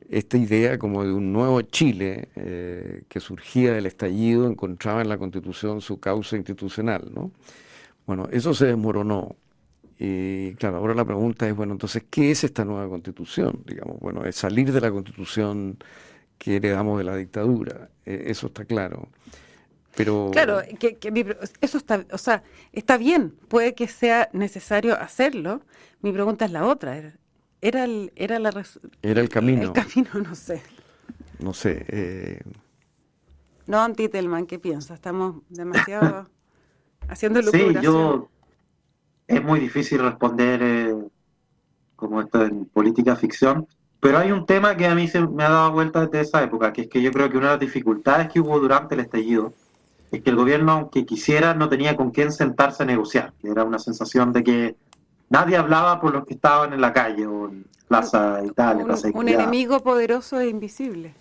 esta 0.09 0.37
idea 0.37 0.77
como 0.77 1.03
de 1.03 1.11
un 1.11 1.33
nuevo 1.33 1.61
Chile 1.61 2.29
eh, 2.35 3.03
que 3.07 3.19
surgía 3.19 3.73
del 3.73 3.85
estallido 3.85 4.47
encontraba 4.47 5.01
en 5.01 5.09
la 5.09 5.17
Constitución 5.17 5.81
su 5.81 5.99
causa 5.99 6.35
institucional, 6.37 7.11
¿no? 7.13 7.31
Bueno, 8.05 8.27
eso 8.31 8.53
se 8.53 8.65
desmoronó. 8.67 9.35
Y 9.99 10.53
claro, 10.55 10.77
ahora 10.77 10.95
la 10.95 11.05
pregunta 11.05 11.47
es, 11.47 11.55
bueno, 11.55 11.73
entonces, 11.73 12.03
¿qué 12.09 12.31
es 12.31 12.43
esta 12.43 12.65
nueva 12.65 12.89
Constitución? 12.89 13.63
Digamos, 13.65 13.99
bueno, 13.99 14.25
es 14.25 14.35
salir 14.35 14.71
de 14.71 14.81
la 14.81 14.91
Constitución 14.91 15.77
que 16.37 16.57
heredamos 16.57 16.97
de 16.97 17.05
la 17.05 17.15
dictadura, 17.15 17.89
e, 18.05 18.23
eso 18.27 18.47
está 18.47 18.65
claro. 18.65 19.07
Pero... 19.95 20.31
Claro, 20.33 20.61
eso 21.61 21.77
está, 21.77 22.05
o 22.11 22.17
sea, 22.17 22.43
está 22.71 22.97
bien, 22.97 23.35
puede 23.47 23.75
que 23.75 23.87
sea 23.87 24.29
necesario 24.33 24.99
hacerlo. 24.99 25.61
Mi 26.01 26.11
pregunta 26.11 26.45
es 26.45 26.51
la 26.51 26.65
otra, 26.65 27.13
era 27.63 27.85
el, 27.85 28.11
era 28.17 28.39
la 28.39 28.51
era 29.01 29.21
el 29.21 29.29
camino. 29.29 29.63
El 29.63 29.71
camino, 29.71 30.09
no 30.21 30.35
sé. 30.35 30.61
No 31.39 31.53
sé. 31.53 31.85
Eh... 31.87 32.41
No, 33.67 33.81
Antitelman, 33.81 34.45
¿qué 34.45 34.59
piensas? 34.59 34.95
Estamos 34.95 35.43
demasiado 35.47 36.29
haciendo 37.07 37.41
locura. 37.41 37.79
Sí, 37.79 37.85
yo 37.85 38.29
es 39.27 39.41
muy 39.41 39.61
difícil 39.61 39.99
responder 39.99 40.61
eh, 40.61 40.93
como 41.95 42.19
esto 42.19 42.43
en 42.43 42.65
política 42.65 43.15
ficción, 43.15 43.65
pero 44.01 44.17
hay 44.17 44.33
un 44.33 44.45
tema 44.45 44.75
que 44.75 44.85
a 44.85 44.93
mí 44.93 45.07
se 45.07 45.21
me 45.21 45.45
ha 45.45 45.49
dado 45.49 45.71
vuelta 45.71 46.05
desde 46.05 46.19
esa 46.19 46.43
época, 46.43 46.73
que 46.73 46.81
es 46.81 46.89
que 46.89 47.01
yo 47.01 47.13
creo 47.13 47.29
que 47.29 47.37
una 47.37 47.47
de 47.47 47.53
las 47.53 47.61
dificultades 47.61 48.29
que 48.29 48.41
hubo 48.41 48.59
durante 48.59 48.95
el 48.95 49.01
estallido 49.01 49.53
es 50.11 50.21
que 50.21 50.31
el 50.31 50.35
gobierno, 50.35 50.73
aunque 50.73 51.05
quisiera, 51.05 51.53
no 51.53 51.69
tenía 51.69 51.95
con 51.95 52.11
quién 52.11 52.33
sentarse 52.33 52.83
a 52.83 52.85
negociar, 52.85 53.31
era 53.41 53.63
una 53.63 53.79
sensación 53.79 54.33
de 54.33 54.43
que 54.43 54.75
nadie 55.33 55.57
hablaba 55.57 55.99
por 55.99 56.13
los 56.13 56.25
que 56.25 56.35
estaban 56.35 56.73
en 56.73 56.79
la 56.79 56.93
calle 56.93 57.25
o 57.25 57.49
en 57.49 57.65
Plaza 57.87 58.39
Italia, 58.45 58.85
un, 58.85 59.17
Un 59.17 59.29
enemigo 59.29 59.81
poderoso 59.81 60.39
e 60.39 60.47
invisible. 60.47 61.13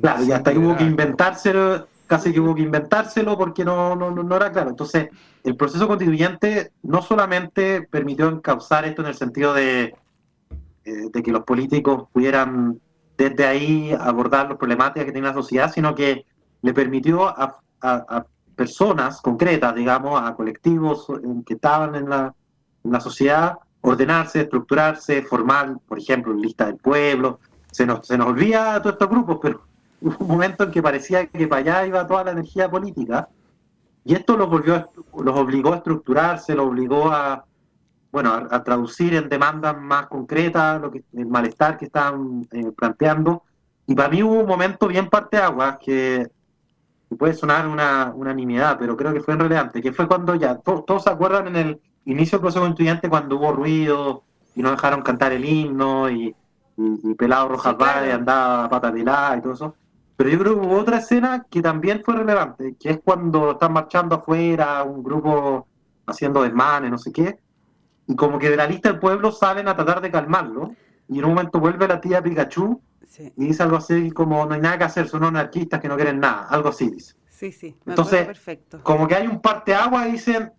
claro, 0.00 0.24
y 0.24 0.32
hasta 0.32 0.50
hubo 0.52 0.74
que 0.76 0.84
inventárselo, 0.84 1.86
casi 2.06 2.32
que 2.32 2.40
hubo 2.40 2.54
que 2.54 2.62
inventárselo 2.62 3.36
porque 3.36 3.64
no, 3.64 3.94
no, 3.94 4.10
no 4.10 4.36
era 4.36 4.50
claro. 4.50 4.70
Entonces, 4.70 5.10
el 5.44 5.56
proceso 5.56 5.86
constituyente 5.86 6.72
no 6.82 7.02
solamente 7.02 7.82
permitió 7.82 8.28
encauzar 8.28 8.86
esto 8.86 9.02
en 9.02 9.08
el 9.08 9.14
sentido 9.14 9.52
de, 9.52 9.94
eh, 10.84 11.08
de 11.12 11.22
que 11.22 11.32
los 11.32 11.44
políticos 11.44 12.08
pudieran 12.10 12.80
desde 13.18 13.46
ahí 13.46 13.94
abordar 13.98 14.48
las 14.48 14.58
problemáticas 14.58 15.04
que 15.04 15.12
tiene 15.12 15.28
la 15.28 15.34
sociedad, 15.34 15.70
sino 15.70 15.94
que 15.94 16.24
le 16.62 16.72
permitió 16.72 17.28
a, 17.28 17.60
a 17.82 18.26
personas 18.56 19.20
concretas, 19.20 19.74
digamos, 19.74 20.20
a 20.20 20.34
colectivos 20.34 21.06
que 21.46 21.54
estaban 21.54 21.94
en 21.94 22.08
la, 22.08 22.34
una 22.86 23.00
sociedad 23.00 23.58
ordenarse, 23.80 24.40
estructurarse, 24.40 25.22
formar, 25.22 25.78
por 25.86 25.98
ejemplo, 25.98 26.32
lista 26.34 26.66
del 26.66 26.76
pueblo. 26.76 27.38
Se 27.70 27.86
nos, 27.86 28.06
se 28.06 28.18
nos 28.18 28.28
olvida 28.28 28.80
todos 28.80 28.94
estos 28.94 29.08
grupos, 29.08 29.38
pero 29.40 29.62
hubo 30.00 30.16
un 30.20 30.28
momento 30.28 30.64
en 30.64 30.70
que 30.70 30.82
parecía 30.82 31.26
que 31.26 31.46
para 31.46 31.60
allá 31.60 31.86
iba 31.86 32.06
toda 32.06 32.24
la 32.24 32.30
energía 32.32 32.70
política 32.70 33.28
y 34.04 34.14
esto 34.14 34.36
los 34.36 34.48
volvió, 34.48 34.88
los 35.18 35.36
obligó 35.36 35.72
a 35.72 35.78
estructurarse, 35.78 36.54
los 36.54 36.66
obligó 36.66 37.10
a, 37.10 37.44
bueno, 38.12 38.34
a, 38.34 38.62
traducir 38.62 39.14
en 39.14 39.28
demandas 39.28 39.76
más 39.80 40.06
concretas 40.06 40.80
lo 40.80 40.92
que, 40.92 41.02
el 41.12 41.26
malestar 41.26 41.76
que 41.76 41.86
estaban 41.86 42.46
eh, 42.52 42.70
planteando. 42.70 43.42
Y 43.84 43.96
para 43.96 44.08
mí 44.08 44.22
hubo 44.22 44.40
un 44.40 44.46
momento 44.46 44.86
bien 44.86 45.08
parteaguas 45.08 45.78
que, 45.78 46.28
que 47.08 47.16
puede 47.16 47.34
sonar 47.34 47.66
una, 47.66 48.12
una 48.14 48.32
nimiedad, 48.32 48.76
pero 48.78 48.96
creo 48.96 49.12
que 49.12 49.20
fue 49.20 49.34
relevante, 49.34 49.82
que 49.82 49.92
fue 49.92 50.06
cuando 50.06 50.36
ya 50.36 50.56
todos 50.56 51.02
se 51.02 51.10
acuerdan 51.10 51.48
en 51.48 51.56
el 51.56 51.80
inicio 52.06 52.38
del 52.38 52.42
proceso 52.42 52.60
constituyente 52.60 53.08
cuando 53.08 53.36
hubo 53.36 53.52
ruido 53.52 54.22
y 54.54 54.62
no 54.62 54.70
dejaron 54.70 55.02
cantar 55.02 55.32
el 55.32 55.44
himno 55.44 56.10
y, 56.10 56.34
Pelado 57.16 57.48
Rojas 57.48 57.74
sí, 57.78 58.10
andaba 58.10 58.64
a 58.64 58.68
pata 58.68 58.92
y 58.96 59.40
todo 59.40 59.52
eso. 59.54 59.74
Pero 60.16 60.30
yo 60.30 60.38
creo 60.38 60.60
que 60.60 60.66
hubo 60.66 60.78
otra 60.78 60.98
escena 60.98 61.46
que 61.50 61.62
también 61.62 62.02
fue 62.04 62.16
relevante, 62.16 62.76
que 62.78 62.90
es 62.90 63.00
cuando 63.02 63.52
están 63.52 63.72
marchando 63.72 64.16
afuera, 64.16 64.82
un 64.82 65.02
grupo 65.02 65.66
haciendo 66.06 66.42
desmanes, 66.42 66.90
no 66.90 66.98
sé 66.98 67.12
qué, 67.12 67.38
y 68.06 68.14
como 68.14 68.38
que 68.38 68.50
de 68.50 68.56
la 68.56 68.66
lista 68.66 68.90
del 68.90 69.00
pueblo 69.00 69.32
salen 69.32 69.68
a 69.68 69.76
tratar 69.76 70.00
de 70.00 70.10
calmarlo, 70.10 70.74
y 71.08 71.18
en 71.18 71.24
un 71.24 71.34
momento 71.34 71.60
vuelve 71.60 71.88
la 71.88 72.00
tía 72.00 72.22
Pikachu 72.22 72.80
y 73.36 73.46
dice 73.46 73.62
algo 73.62 73.76
así 73.76 74.10
como 74.10 74.44
no 74.46 74.54
hay 74.54 74.60
nada 74.60 74.78
que 74.78 74.84
hacer, 74.84 75.08
son 75.08 75.24
anarquistas 75.24 75.80
que 75.80 75.88
no 75.88 75.96
quieren 75.96 76.20
nada, 76.20 76.46
algo 76.48 76.68
así 76.68 76.90
dice. 76.90 77.14
Sí, 77.28 77.52
sí, 77.52 77.76
Entonces, 77.86 78.26
perfecto. 78.26 78.80
como 78.82 79.06
que 79.06 79.14
hay 79.14 79.26
un 79.26 79.40
parte 79.40 79.74
agua 79.74 80.08
y 80.08 80.12
dicen, 80.12 80.52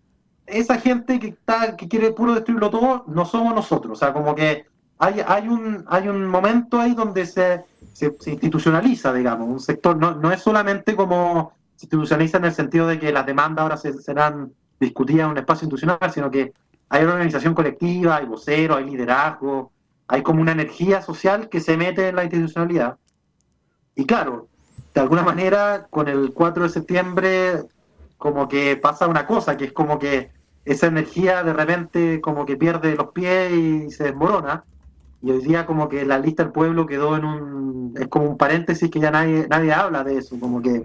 esa 0.48 0.80
gente 0.80 1.20
que 1.20 1.28
está 1.28 1.76
que 1.76 1.88
quiere 1.88 2.12
puro 2.12 2.34
destruirlo 2.34 2.70
todo 2.70 3.04
no 3.08 3.26
somos 3.26 3.54
nosotros. 3.54 3.98
O 3.98 4.00
sea, 4.00 4.14
como 4.14 4.34
que 4.34 4.66
hay, 4.98 5.22
hay, 5.28 5.48
un, 5.48 5.86
hay 5.88 6.08
un 6.08 6.26
momento 6.26 6.80
ahí 6.80 6.96
donde 6.96 7.26
se, 7.26 7.64
se, 7.94 8.16
institucionaliza, 8.26 9.14
digamos, 9.14 9.48
un 9.48 9.60
sector. 9.60 9.98
No, 9.98 10.16
no 10.16 10.32
es 10.32 10.42
solamente 10.42 10.96
como 10.96 11.54
se 11.76 11.86
institucionaliza 11.86 12.38
en 12.38 12.46
el 12.46 12.54
sentido 12.54 12.88
de 12.88 13.00
que 13.00 13.12
las 13.12 13.26
demandas 13.26 13.64
ahora 13.64 13.78
se, 13.78 13.94
serán 13.94 14.54
discutida 14.80 15.24
en 15.24 15.30
un 15.30 15.38
espacio 15.38 15.66
institucional, 15.66 16.12
sino 16.12 16.32
que 16.32 16.54
hay 16.90 17.04
una 17.04 17.14
organización 17.14 17.54
colectiva, 17.54 18.16
hay 18.16 18.26
voceros, 18.26 18.78
hay 18.78 18.86
liderazgo, 18.86 19.72
hay 20.08 20.24
como 20.24 20.42
una 20.42 20.54
energía 20.54 21.02
social 21.02 21.50
que 21.50 21.60
se 21.60 21.78
mete 21.78 22.08
en 22.08 22.16
la 22.16 22.24
institucionalidad. 22.24 22.98
Y 23.96 24.06
claro, 24.06 24.48
de 24.94 25.02
alguna 25.02 25.24
manera, 25.24 25.88
con 25.90 26.08
el 26.08 26.32
4 26.34 26.64
de 26.64 26.70
septiembre, 26.70 27.64
como 28.18 28.48
que 28.48 28.78
pasa 28.78 29.08
una 29.08 29.28
cosa, 29.28 29.58
que 29.58 29.66
es 29.66 29.74
como 29.74 30.00
que 30.00 30.32
esa 30.68 30.88
energía 30.88 31.44
de 31.44 31.54
repente 31.54 32.20
como 32.22 32.46
que 32.46 32.58
pierde 32.58 32.96
los 32.96 33.12
pies 33.12 33.54
y 33.54 33.90
se 33.90 34.04
desmorona. 34.04 34.66
Y 35.22 35.32
hoy 35.32 35.42
día 35.42 35.66
como 35.66 35.88
que 35.88 36.06
la 36.06 36.20
lista 36.20 36.44
del 36.44 36.52
pueblo 36.52 36.86
quedó 36.86 37.16
en 37.16 37.26
un... 37.26 37.94
es 37.98 38.08
como 38.08 38.30
un 38.30 38.38
paréntesis 38.38 38.92
que 38.92 39.00
ya 39.00 39.10
nadie, 39.10 39.48
nadie 39.50 39.74
habla 39.74 40.04
de 40.04 40.18
eso, 40.18 40.38
como 40.40 40.62
que, 40.62 40.84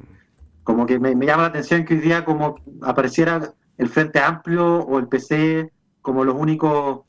como 0.62 0.86
que 0.86 0.98
me, 0.98 1.14
llama 1.26 1.42
la 1.42 1.48
atención 1.48 1.84
que 1.84 1.94
hoy 1.94 2.00
día 2.00 2.24
como 2.24 2.56
apareciera 2.80 3.52
el 3.76 3.88
Frente 3.88 4.20
Amplio 4.20 4.78
o 4.78 4.98
el 4.98 5.08
PC 5.08 5.72
como 6.00 6.24
los 6.24 6.36
únicos 6.36 7.00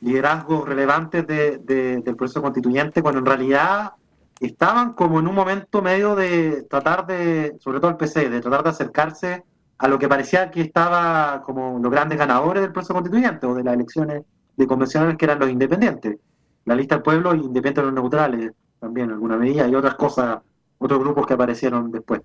liderazgos 0.00 0.66
relevantes 0.66 1.26
del 1.26 2.16
proceso 2.16 2.42
constituyente, 2.42 3.02
cuando 3.02 3.20
en 3.20 3.26
realidad 3.26 3.92
estaban 4.40 4.94
como 4.94 5.20
en 5.20 5.28
un 5.28 5.34
momento 5.34 5.82
medio 5.82 6.14
de 6.14 6.62
tratar 6.68 7.06
de, 7.06 7.56
sobre 7.60 7.80
todo 7.80 7.90
el 7.90 7.96
PC, 7.96 8.30
de 8.30 8.40
tratar 8.40 8.64
de 8.64 8.70
acercarse 8.70 9.44
a 9.84 9.88
lo 9.88 9.98
que 9.98 10.08
parecía 10.08 10.50
que 10.50 10.62
estaba 10.62 11.42
como 11.42 11.78
los 11.78 11.92
grandes 11.92 12.16
ganadores 12.16 12.62
del 12.62 12.72
proceso 12.72 12.94
constituyente 12.94 13.44
o 13.46 13.54
de 13.54 13.62
las 13.62 13.74
elecciones 13.74 14.22
de 14.56 14.66
convencionales 14.66 15.18
que 15.18 15.26
eran 15.26 15.38
los 15.38 15.50
independientes. 15.50 16.16
La 16.64 16.74
lista 16.74 16.94
del 16.94 17.02
pueblo 17.02 17.34
y 17.34 17.40
independientes 17.40 17.82
de 17.82 17.90
los 17.90 17.92
neutrales 17.92 18.52
también 18.80 19.08
en 19.08 19.12
alguna 19.12 19.36
medida 19.36 19.68
y 19.68 19.74
otras 19.74 19.96
cosas, 19.96 20.38
otros 20.78 21.00
grupos 21.00 21.26
que 21.26 21.34
aparecieron 21.34 21.90
después. 21.90 22.22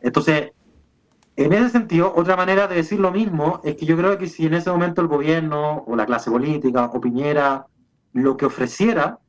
Entonces, 0.00 0.50
en 1.36 1.52
ese 1.52 1.68
sentido, 1.68 2.12
otra 2.16 2.34
manera 2.34 2.66
de 2.66 2.74
decir 2.74 2.98
lo 2.98 3.12
mismo 3.12 3.60
es 3.62 3.76
que 3.76 3.86
yo 3.86 3.96
creo 3.96 4.18
que 4.18 4.26
si 4.26 4.46
en 4.46 4.54
ese 4.54 4.72
momento 4.72 5.00
el 5.00 5.06
gobierno 5.06 5.84
o 5.86 5.94
la 5.94 6.06
clase 6.06 6.28
política 6.28 6.86
o 6.86 7.00
Piñera 7.00 7.66
lo 8.14 8.36
que 8.36 8.46
ofreciera 8.46 9.20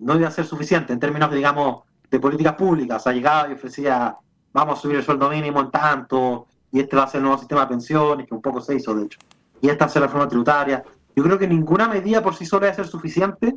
no 0.00 0.16
iba 0.16 0.26
a 0.26 0.32
ser 0.32 0.46
suficiente 0.46 0.92
en 0.92 0.98
términos, 0.98 1.30
digamos, 1.30 1.84
de 2.10 2.18
políticas 2.18 2.54
públicas. 2.54 3.02
O 3.02 3.04
sea, 3.04 3.12
llegaba 3.12 3.48
y 3.48 3.52
ofrecía, 3.52 4.16
vamos 4.52 4.80
a 4.80 4.82
subir 4.82 4.96
el 4.96 5.04
sueldo 5.04 5.30
mínimo 5.30 5.60
en 5.60 5.70
tanto, 5.70 6.48
y 6.72 6.80
este 6.80 6.96
va 6.96 7.04
a 7.04 7.08
ser 7.08 7.18
el 7.18 7.24
nuevo 7.24 7.38
sistema 7.38 7.62
de 7.62 7.68
pensiones, 7.68 8.26
que 8.26 8.34
un 8.34 8.42
poco 8.42 8.60
se 8.60 8.74
hizo, 8.74 8.94
de 8.94 9.04
hecho. 9.04 9.18
Y 9.60 9.68
esta 9.68 9.84
va 9.84 9.90
a 9.90 9.92
ser 9.92 10.00
la 10.00 10.06
reforma 10.06 10.28
tributaria. 10.28 10.84
Yo 11.14 11.22
creo 11.22 11.38
que 11.38 11.46
ninguna 11.46 11.88
medida 11.88 12.22
por 12.22 12.34
sí 12.34 12.44
sola 12.44 12.68
a 12.68 12.74
ser 12.74 12.86
suficiente, 12.86 13.54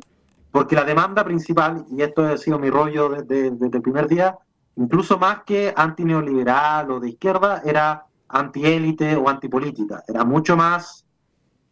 porque 0.50 0.74
la 0.74 0.84
demanda 0.84 1.24
principal, 1.24 1.84
y 1.90 2.02
esto 2.02 2.22
ha 2.22 2.36
sido 2.36 2.58
mi 2.58 2.70
rollo 2.70 3.10
desde, 3.10 3.50
desde 3.50 3.76
el 3.76 3.82
primer 3.82 4.08
día, 4.08 4.36
incluso 4.76 5.18
más 5.18 5.42
que 5.44 5.72
anti-neoliberal 5.76 6.90
o 6.90 7.00
de 7.00 7.10
izquierda, 7.10 7.62
era 7.64 8.04
anti-élite 8.28 9.16
o 9.16 9.28
antipolítica. 9.28 10.02
Era 10.08 10.24
mucho 10.24 10.56
más, 10.56 11.04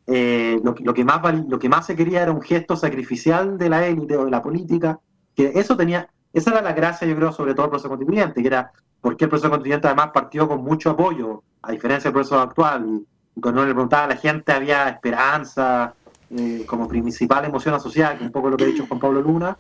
eh, 0.07 0.61
lo, 0.63 0.75
que 0.75 1.05
más, 1.05 1.21
lo 1.49 1.59
que 1.59 1.69
más 1.69 1.87
se 1.87 1.97
quería 1.97 2.23
era 2.23 2.33
un 2.33 2.43
gesto 2.43 2.77
sacrificial 2.77 3.59
de 3.59 3.69
la 3.69 3.87
élite 3.87 4.17
o 4.17 4.25
de 4.25 4.31
la 4.31 4.43
política, 4.43 5.01
que 5.35 5.53
eso 5.55 5.77
tenía, 5.77 6.09
esa 6.33 6.51
era 6.51 6.63
la 6.63 6.73
gracia, 6.73 7.07
yo 7.07 7.17
creo, 7.17 7.33
sobre 7.33 7.55
todo 7.55 7.67
el 7.67 7.71
proceso 7.71 7.89
constituyente, 7.89 8.43
que 8.43 8.49
era 8.49 8.73
porque 9.01 9.25
el 9.25 9.31
proceso 9.31 9.51
constituyente 9.51 9.87
además 9.87 10.11
partió 10.13 10.49
con 10.49 10.63
mucho 10.63 10.91
apoyo, 10.91 11.43
a 11.63 11.73
diferencia 11.73 12.09
del 12.09 12.15
proceso 12.15 12.41
actual, 12.41 13.03
cuando 13.41 13.65
le 13.65 13.73
preguntaba 13.73 14.05
a 14.05 14.09
la 14.09 14.17
gente 14.17 14.53
había 14.53 14.89
esperanza 14.89 15.95
eh, 16.31 16.65
como 16.67 16.89
principal 16.89 17.45
emoción 17.45 17.75
asociada, 17.75 18.19
que 18.19 18.25
un 18.25 18.33
poco 18.33 18.51
lo 18.51 18.57
que 18.57 18.65
ha 18.65 18.67
dicho 18.67 18.87
Juan 18.87 19.01
Pablo 19.01 19.23
Luna, 19.23 19.57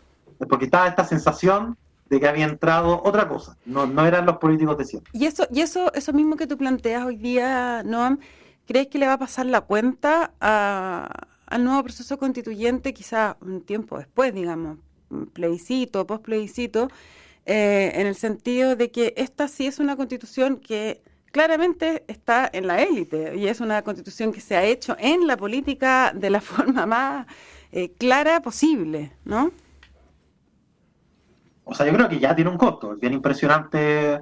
porque 0.49 0.67
estaba 0.67 0.89
esta 0.89 1.05
sensación 1.05 1.77
de 2.09 2.21
que 2.21 2.29
había 2.29 2.47
entrado 2.47 3.03
otra 3.05 3.29
cosa, 3.29 3.57
no, 3.67 3.87
no 3.87 4.07
eran 4.07 4.25
los 4.27 4.39
políticos 4.39 4.79
de 4.79 4.85
siempre. 4.85 5.11
Y 5.13 5.27
eso, 5.27 5.47
y 5.51 5.61
eso, 5.61 5.93
eso 5.93 6.13
mismo 6.13 6.37
que 6.37 6.47
tú 6.47 6.57
planteas 6.57 7.05
hoy 7.05 7.17
día, 7.17 7.83
Noam, 7.85 8.19
¿crees 8.67 8.89
que 8.89 8.99
le 8.99 9.07
va 9.07 9.15
a 9.15 9.19
pasar 9.19 9.47
la 9.47 9.61
cuenta 9.63 10.33
al 10.41 11.65
nuevo 11.65 11.83
proceso 11.83 12.19
constituyente 12.19 12.95
quizá 12.95 13.37
un 13.41 13.63
tiempo 13.63 13.99
después, 13.99 14.35
digamos, 14.35 14.79
plebiscito, 15.33 16.07
post 16.07 16.25
plebiscito, 16.25 16.89
eh, 17.51 17.93
en 17.95 18.07
el 18.07 18.15
sentido 18.15 18.77
de 18.77 18.91
que 18.91 19.15
esta 19.17 19.49
sí 19.49 19.67
es 19.67 19.79
una 19.79 19.97
constitución 19.97 20.59
que 20.59 21.01
claramente 21.33 22.05
está 22.07 22.47
en 22.53 22.67
la 22.67 22.83
élite 22.83 23.37
y 23.37 23.49
es 23.49 23.61
una 23.61 23.81
constitución 23.81 24.35
que 24.35 24.43
se 24.43 24.55
ha 24.55 24.65
hecho 24.65 24.97
en 24.99 25.27
la 25.27 25.39
política 25.39 26.13
de 26.15 26.29
la 26.29 26.41
forma 26.43 26.85
más 26.85 27.27
eh, 27.73 27.91
clara 27.93 28.43
posible, 28.43 29.13
¿no? 29.25 29.51
O 31.65 31.75
sea, 31.75 31.87
yo 31.87 31.95
creo 31.95 32.07
que 32.11 32.19
ya 32.19 32.37
tiene 32.37 32.51
un 32.51 32.59
costo. 32.59 32.93
Es 32.93 33.01
bien 33.01 33.15
impresionante 33.15 34.21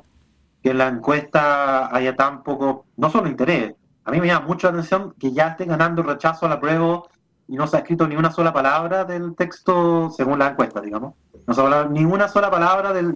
que 0.62 0.70
en 0.70 0.78
la 0.78 0.86
encuesta 0.86 1.92
haya 1.92 2.14
tan 2.14 2.44
poco, 2.44 2.86
no 2.96 3.10
solo 3.10 3.28
interés. 3.28 3.74
A 4.04 4.12
mí 4.12 4.20
me 4.20 4.28
llama 4.28 4.46
mucho 4.46 4.68
la 4.68 4.74
atención 4.74 5.14
que 5.18 5.32
ya 5.32 5.48
esté 5.48 5.64
ganando 5.64 6.04
rechazo 6.04 6.46
a 6.46 6.48
la 6.48 6.60
prueba 6.60 7.02
y 7.48 7.56
no 7.56 7.66
se 7.66 7.76
ha 7.76 7.80
escrito 7.80 8.08
ni 8.08 8.16
una 8.16 8.32
sola 8.32 8.52
palabra 8.52 9.04
del 9.04 9.34
texto 9.36 10.10
según 10.10 10.38
la 10.38 10.48
encuesta, 10.48 10.80
digamos. 10.80 11.14
No 11.46 11.54
se 11.54 11.60
ha 11.60 11.64
hablado 11.64 11.88
ni 11.90 12.04
una 12.04 12.28
sola 12.28 12.50
palabra 12.50 12.92
del, 12.92 13.14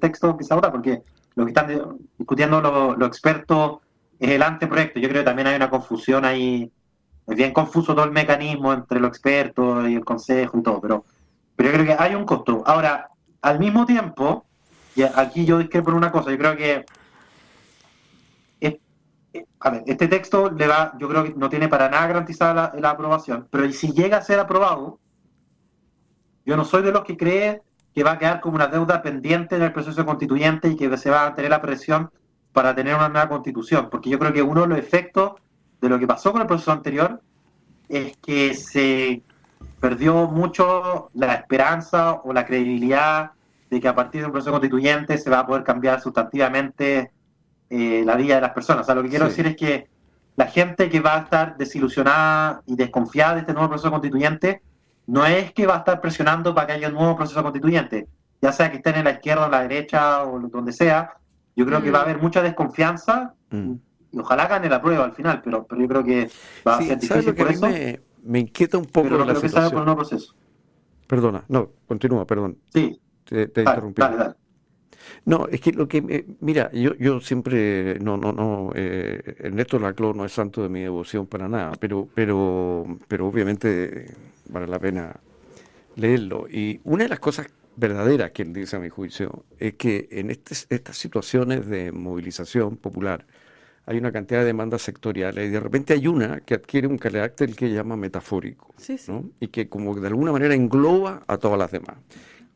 texto 0.00 0.36
que 0.36 0.44
se 0.44 0.54
porque 0.56 1.02
lo 1.34 1.44
que 1.44 1.50
están 1.50 1.98
discutiendo 2.16 2.60
los, 2.60 3.08
expertos 3.08 3.78
es 4.20 4.30
el 4.30 4.42
anteproyecto. 4.42 5.00
Yo 5.00 5.08
creo 5.08 5.22
que 5.22 5.26
también 5.26 5.48
hay 5.48 5.56
una 5.56 5.70
confusión 5.70 6.24
ahí. 6.24 6.70
Es 7.26 7.36
bien 7.36 7.52
confuso 7.52 7.94
todo 7.94 8.04
el 8.04 8.12
mecanismo 8.12 8.72
entre 8.72 9.00
los 9.00 9.08
expertos 9.08 9.88
y 9.88 9.94
el 9.94 10.04
consejo 10.04 10.58
y 10.58 10.62
todo, 10.62 10.80
pero, 10.80 11.04
pero 11.56 11.70
yo 11.70 11.74
creo 11.74 11.86
que 11.86 12.02
hay 12.02 12.14
un 12.14 12.26
costo. 12.26 12.62
Ahora, 12.66 13.08
al 13.40 13.58
mismo 13.58 13.86
tiempo, 13.86 14.44
y 14.94 15.02
aquí 15.02 15.44
yo 15.46 15.58
discrepo 15.58 15.86
por 15.86 15.94
una 15.94 16.12
cosa, 16.12 16.30
yo 16.30 16.38
creo 16.38 16.56
que 16.56 16.84
a 19.60 19.70
ver, 19.70 19.82
este 19.86 20.08
texto 20.08 20.50
le 20.50 20.66
va, 20.66 20.92
yo 20.98 21.08
creo 21.08 21.24
que 21.24 21.34
no 21.34 21.48
tiene 21.48 21.68
para 21.68 21.88
nada 21.88 22.06
garantizada 22.06 22.72
la, 22.78 22.90
aprobación, 22.90 23.48
pero 23.50 23.70
si 23.72 23.92
llega 23.92 24.18
a 24.18 24.22
ser 24.22 24.38
aprobado, 24.38 24.98
yo 26.46 26.56
no 26.56 26.64
soy 26.64 26.82
de 26.82 26.92
los 26.92 27.04
que 27.04 27.16
cree 27.16 27.62
que 27.94 28.04
va 28.04 28.12
a 28.12 28.18
quedar 28.18 28.40
como 28.40 28.56
una 28.56 28.66
deuda 28.66 29.02
pendiente 29.02 29.56
en 29.56 29.62
el 29.62 29.72
proceso 29.72 30.04
constituyente 30.04 30.68
y 30.68 30.76
que 30.76 30.96
se 30.96 31.10
va 31.10 31.26
a 31.26 31.34
tener 31.34 31.50
la 31.50 31.62
presión 31.62 32.10
para 32.52 32.74
tener 32.74 32.94
una 32.94 33.08
nueva 33.08 33.28
constitución, 33.28 33.88
porque 33.90 34.10
yo 34.10 34.18
creo 34.18 34.32
que 34.32 34.42
uno 34.42 34.62
de 34.62 34.68
los 34.68 34.78
efectos 34.78 35.32
de 35.80 35.88
lo 35.88 35.98
que 35.98 36.06
pasó 36.06 36.32
con 36.32 36.42
el 36.42 36.46
proceso 36.46 36.72
anterior 36.72 37.20
es 37.88 38.16
que 38.18 38.54
se 38.54 39.22
perdió 39.80 40.28
mucho 40.28 41.10
la 41.14 41.34
esperanza 41.34 42.20
o 42.24 42.32
la 42.32 42.46
credibilidad 42.46 43.32
de 43.70 43.80
que 43.80 43.88
a 43.88 43.94
partir 43.94 44.20
de 44.20 44.26
un 44.26 44.32
proceso 44.32 44.52
constituyente 44.52 45.18
se 45.18 45.30
va 45.30 45.40
a 45.40 45.46
poder 45.46 45.64
cambiar 45.64 46.00
sustantivamente 46.00 47.10
eh, 47.76 48.04
la 48.04 48.14
vida 48.14 48.36
de 48.36 48.40
las 48.40 48.52
personas. 48.52 48.82
O 48.82 48.86
sea, 48.86 48.94
lo 48.94 49.02
que 49.02 49.08
quiero 49.08 49.24
decir 49.24 49.46
es 49.48 49.56
que 49.56 49.88
la 50.36 50.46
gente 50.46 50.88
que 50.88 51.00
va 51.00 51.16
a 51.16 51.20
estar 51.22 51.56
desilusionada 51.56 52.62
y 52.66 52.76
desconfiada 52.76 53.34
de 53.34 53.40
este 53.40 53.52
nuevo 53.52 53.68
proceso 53.68 53.90
constituyente 53.90 54.62
no 55.08 55.26
es 55.26 55.52
que 55.52 55.66
va 55.66 55.74
a 55.74 55.78
estar 55.78 56.00
presionando 56.00 56.54
para 56.54 56.68
que 56.68 56.72
haya 56.74 56.88
un 56.88 56.94
nuevo 56.94 57.16
proceso 57.16 57.42
constituyente, 57.42 58.06
ya 58.40 58.52
sea 58.52 58.70
que 58.70 58.76
estén 58.76 58.94
en 58.94 59.04
la 59.04 59.10
izquierda 59.10 59.42
o 59.42 59.46
en 59.46 59.50
la 59.50 59.62
derecha 59.62 60.22
o 60.22 60.38
donde 60.38 60.72
sea, 60.72 61.14
yo 61.56 61.66
creo 61.66 61.82
que 61.82 61.90
va 61.90 61.98
a 61.98 62.02
mm. 62.02 62.04
haber 62.04 62.22
mucha 62.22 62.42
desconfianza 62.42 63.34
mm. 63.50 63.72
y 64.12 64.18
ojalá 64.20 64.46
gane 64.46 64.68
la 64.68 64.80
prueba 64.80 65.04
al 65.04 65.12
final, 65.12 65.42
pero, 65.42 65.66
pero 65.66 65.80
yo 65.80 65.88
creo 65.88 66.04
que 66.04 66.30
va 66.66 66.76
a 66.76 66.82
ser 66.82 66.98
difícil 67.00 67.34
por 67.34 67.50
eso 67.50 67.68
me 68.22 68.38
inquieta 68.38 68.78
un 68.78 68.86
poco 68.86 69.08
la 69.08 69.34
situación. 69.34 69.84
proceso. 69.96 70.32
Perdona, 71.08 71.44
no, 71.48 71.70
continúa, 71.88 72.24
perdón. 72.24 72.56
Sí. 72.72 73.00
Te, 73.24 73.48
te 73.48 73.62
interrumpí. 73.62 74.00
No, 75.24 75.46
es 75.50 75.60
que 75.60 75.72
lo 75.72 75.88
que, 75.88 76.26
mira, 76.40 76.70
yo, 76.72 76.94
yo 76.96 77.20
siempre, 77.20 77.98
no, 78.00 78.16
no, 78.16 78.32
no, 78.32 78.72
eh, 78.74 79.36
Ernesto 79.38 79.78
Laclau 79.78 80.14
no 80.14 80.24
es 80.24 80.32
santo 80.32 80.62
de 80.62 80.68
mi 80.68 80.80
devoción 80.80 81.26
para 81.26 81.48
nada, 81.48 81.72
pero, 81.80 82.08
pero, 82.14 82.98
pero 83.08 83.26
obviamente 83.26 84.06
vale 84.48 84.66
la 84.66 84.78
pena 84.78 85.14
leerlo. 85.96 86.46
Y 86.48 86.80
una 86.84 87.04
de 87.04 87.10
las 87.10 87.20
cosas 87.20 87.48
verdaderas 87.76 88.30
que 88.32 88.42
él 88.42 88.52
dice 88.52 88.76
a 88.76 88.80
mi 88.80 88.88
juicio 88.88 89.44
es 89.58 89.74
que 89.74 90.08
en 90.10 90.30
estas 90.30 90.66
situaciones 90.96 91.66
de 91.66 91.92
movilización 91.92 92.76
popular, 92.76 93.26
hay 93.86 93.98
una 93.98 94.12
cantidad 94.12 94.40
de 94.40 94.46
demandas 94.46 94.82
sectoriales 94.82 95.46
y 95.46 95.50
de 95.50 95.60
repente 95.60 95.92
hay 95.92 96.06
una 96.06 96.40
que 96.40 96.54
adquiere 96.54 96.86
un 96.86 96.96
carácter 96.96 97.54
que 97.54 97.70
llama 97.70 97.96
metafórico 97.96 98.74
y 99.40 99.48
que 99.48 99.68
como 99.68 99.94
de 99.94 100.06
alguna 100.06 100.32
manera 100.32 100.54
engloba 100.54 101.22
a 101.26 101.36
todas 101.36 101.58
las 101.58 101.70
demás. 101.70 101.96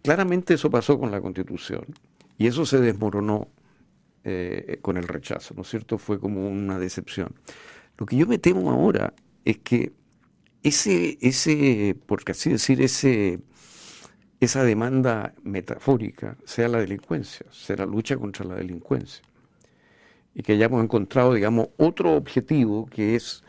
Claramente 0.03 0.55
eso 0.55 0.71
pasó 0.71 0.99
con 0.99 1.11
la 1.11 1.21
constitución 1.21 1.85
y 2.39 2.47
eso 2.47 2.65
se 2.65 2.81
desmoronó 2.81 3.49
eh, 4.25 4.79
con 4.81 4.97
el 4.97 5.07
rechazo, 5.07 5.55
¿no 5.55 5.63
es 5.63 5.69
cierto? 5.69 5.99
Fue 5.99 6.19
como 6.19 6.49
una 6.49 6.79
decepción. 6.79 7.35
Lo 7.99 8.07
que 8.07 8.17
yo 8.17 8.27
me 8.27 8.39
temo 8.39 8.71
ahora 8.71 9.13
es 9.45 9.59
que 9.59 9.93
ese, 10.63 11.19
ese 11.21 11.97
por 12.07 12.23
así 12.31 12.51
decir, 12.51 12.81
ese, 12.81 13.41
esa 14.41 14.65
demanda 14.65 15.35
metafórica 15.43 16.37
sea 16.45 16.69
la 16.69 16.79
delincuencia, 16.79 17.47
sea 17.51 17.77
la 17.77 17.87
lucha 17.87 18.17
contra 18.17 18.45
la 18.45 18.55
delincuencia 18.55 19.23
y 20.39 20.43
que 20.43 20.53
hayamos 20.53 20.85
encontrado, 20.85 21.35
digamos, 21.35 21.71
otro 21.79 22.15
objetivo 22.15 22.87
que 22.87 23.17
es, 23.17 23.43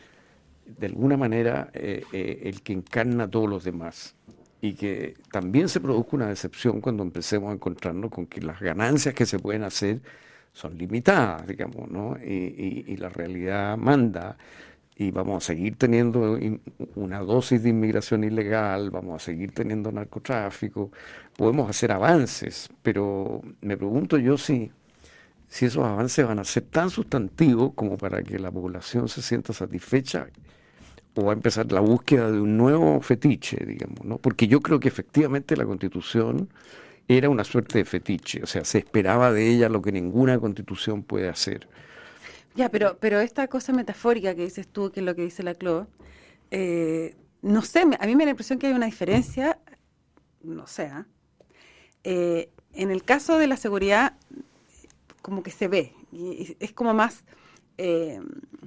de 0.66 0.86
alguna 0.86 1.16
manera, 1.16 1.70
eh, 1.72 2.02
eh, 2.12 2.40
el 2.44 2.62
que 2.62 2.72
encarna 2.72 3.24
a 3.24 3.30
todos 3.30 3.48
los 3.48 3.62
demás. 3.62 4.16
Y 4.60 4.74
que 4.74 5.14
también 5.32 5.68
se 5.68 5.80
produzca 5.80 6.16
una 6.16 6.28
decepción 6.28 6.80
cuando 6.80 7.02
empecemos 7.02 7.50
a 7.50 7.54
encontrarnos 7.54 8.10
con 8.10 8.26
que 8.26 8.42
las 8.42 8.60
ganancias 8.60 9.14
que 9.14 9.26
se 9.26 9.38
pueden 9.38 9.62
hacer 9.64 10.00
son 10.52 10.76
limitadas, 10.76 11.46
digamos, 11.46 11.90
¿no? 11.90 12.16
Y, 12.18 12.96
la 12.96 13.08
realidad 13.08 13.76
manda 13.78 14.36
y 14.96 15.10
vamos 15.10 15.44
a 15.44 15.46
seguir 15.46 15.76
teniendo 15.76 16.38
una 16.94 17.20
dosis 17.20 17.62
de 17.62 17.70
inmigración 17.70 18.24
ilegal, 18.24 18.90
vamos 18.90 19.22
a 19.22 19.24
seguir 19.24 19.52
teniendo 19.52 19.90
narcotráfico, 19.90 20.90
podemos 21.36 21.70
hacer 21.70 21.92
avances, 21.92 22.68
pero 22.82 23.40
me 23.62 23.78
pregunto 23.78 24.18
yo 24.18 24.36
si, 24.36 24.70
si 25.48 25.66
esos 25.66 25.84
avances 25.84 26.26
van 26.26 26.38
a 26.38 26.44
ser 26.44 26.64
tan 26.64 26.90
sustantivos 26.90 27.72
como 27.74 27.96
para 27.96 28.22
que 28.22 28.38
la 28.38 28.50
población 28.50 29.08
se 29.08 29.22
sienta 29.22 29.54
satisfecha 29.54 30.28
o 31.14 31.24
va 31.24 31.32
a 31.32 31.34
empezar 31.34 31.70
la 31.72 31.80
búsqueda 31.80 32.30
de 32.30 32.40
un 32.40 32.56
nuevo 32.56 33.00
fetiche, 33.00 33.64
digamos, 33.64 34.04
¿no? 34.04 34.18
Porque 34.18 34.46
yo 34.46 34.60
creo 34.60 34.80
que 34.80 34.88
efectivamente 34.88 35.56
la 35.56 35.64
Constitución 35.64 36.48
era 37.08 37.28
una 37.28 37.44
suerte 37.44 37.78
de 37.78 37.84
fetiche, 37.84 38.42
o 38.42 38.46
sea, 38.46 38.64
se 38.64 38.78
esperaba 38.78 39.32
de 39.32 39.48
ella 39.48 39.68
lo 39.68 39.82
que 39.82 39.90
ninguna 39.90 40.38
Constitución 40.38 41.02
puede 41.02 41.28
hacer. 41.28 41.68
Ya, 42.54 42.68
pero, 42.68 42.98
pero 43.00 43.20
esta 43.20 43.48
cosa 43.48 43.72
metafórica 43.72 44.34
que 44.34 44.44
dices 44.44 44.68
tú, 44.68 44.90
que 44.92 45.00
es 45.00 45.06
lo 45.06 45.14
que 45.14 45.22
dice 45.22 45.42
la 45.42 45.54
CLO, 45.54 45.88
eh, 46.50 47.16
no 47.42 47.62
sé, 47.62 47.80
a 47.80 48.06
mí 48.06 48.14
me 48.14 48.22
da 48.22 48.26
la 48.26 48.30
impresión 48.30 48.58
que 48.58 48.68
hay 48.68 48.72
una 48.72 48.86
diferencia, 48.86 49.58
no 50.42 50.66
sé, 50.66 50.86
¿ah? 50.86 51.06
eh, 52.04 52.50
en 52.74 52.90
el 52.90 53.02
caso 53.02 53.38
de 53.38 53.46
la 53.46 53.56
seguridad, 53.56 54.16
como 55.22 55.42
que 55.42 55.50
se 55.50 55.68
ve, 55.68 55.94
es 56.60 56.72
como 56.72 56.94
más 56.94 57.24
eh, 57.78 58.20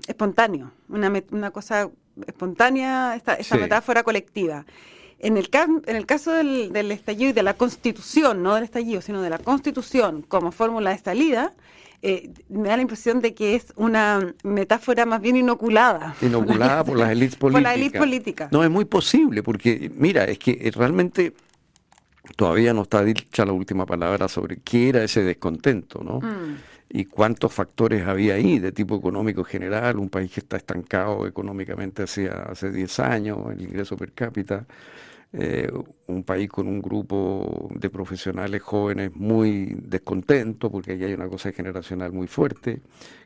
espontáneo, 0.07 0.71
una, 0.89 1.11
una 1.31 1.51
cosa 1.51 1.89
espontánea, 2.27 3.15
esta, 3.15 3.33
esta 3.35 3.57
metáfora 3.57 4.03
colectiva. 4.03 4.65
En 5.19 5.37
el, 5.37 5.49
en 5.85 5.95
el 5.95 6.05
caso 6.05 6.31
del, 6.31 6.73
del, 6.73 6.91
estallido 6.91 7.29
y 7.29 7.33
de 7.33 7.43
la 7.43 7.53
constitución, 7.53 8.43
no 8.43 8.55
del 8.55 8.65
estallido, 8.65 9.01
sino 9.01 9.21
de 9.21 9.29
la 9.29 9.37
constitución 9.37 10.21
como 10.21 10.51
fórmula 10.51 10.91
de 10.91 10.97
salida, 10.97 11.53
eh, 12.01 12.31
me 12.49 12.67
da 12.67 12.75
la 12.75 12.81
impresión 12.81 13.21
de 13.21 13.33
que 13.33 13.55
es 13.55 13.71
una 13.77 14.33
metáfora 14.43 15.05
más 15.05 15.21
bien 15.21 15.37
inoculada. 15.37 16.15
Inoculada 16.21 16.83
por 16.83 16.97
las 16.97 17.11
élites 17.11 17.37
políticas. 17.37 17.53
Por 17.53 17.61
la 17.61 17.75
élite 17.75 17.97
política. 17.97 18.49
No, 18.51 18.63
es 18.63 18.69
muy 18.69 18.83
posible, 18.83 19.43
porque 19.43 19.89
mira, 19.95 20.25
es 20.25 20.37
que 20.37 20.69
realmente 20.75 21.33
todavía 22.35 22.73
no 22.73 22.81
está 22.81 23.03
dicha 23.03 23.45
la 23.45 23.53
última 23.53 23.85
palabra 23.85 24.27
sobre 24.27 24.57
qué 24.57 24.89
era 24.89 25.03
ese 25.03 25.23
descontento, 25.23 26.03
¿no? 26.03 26.19
Mm 26.19 26.72
y 26.95 27.05
cuántos 27.05 27.51
factores 27.51 28.05
había 28.05 28.35
ahí 28.35 28.59
de 28.59 28.71
tipo 28.71 28.95
económico 28.95 29.43
general, 29.43 29.97
un 29.97 30.09
país 30.09 30.31
que 30.31 30.41
está 30.41 30.57
estancado 30.57 31.25
económicamente 31.25 32.03
hace, 32.03 32.29
hace 32.29 32.71
10 32.71 32.99
años, 32.99 33.39
el 33.51 33.61
ingreso 33.63 33.97
per 33.97 34.11
cápita, 34.11 34.67
eh, 35.33 35.71
un 36.05 36.23
país 36.23 36.47
con 36.49 36.67
un 36.67 36.79
grupo 36.83 37.67
de 37.73 37.89
profesionales 37.89 38.61
jóvenes 38.61 39.09
muy 39.15 39.75
descontento, 39.81 40.69
porque 40.69 40.91
ahí 40.91 41.03
hay 41.03 41.13
una 41.15 41.27
cosa 41.27 41.51
generacional 41.51 42.13
muy 42.13 42.27
fuerte, 42.27 42.81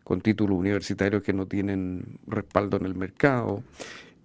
con 0.06 0.22
títulos 0.22 0.58
universitarios 0.58 1.22
que 1.22 1.34
no 1.34 1.46
tienen 1.46 2.20
respaldo 2.26 2.78
en 2.78 2.86
el 2.86 2.96
mercado, 2.96 3.64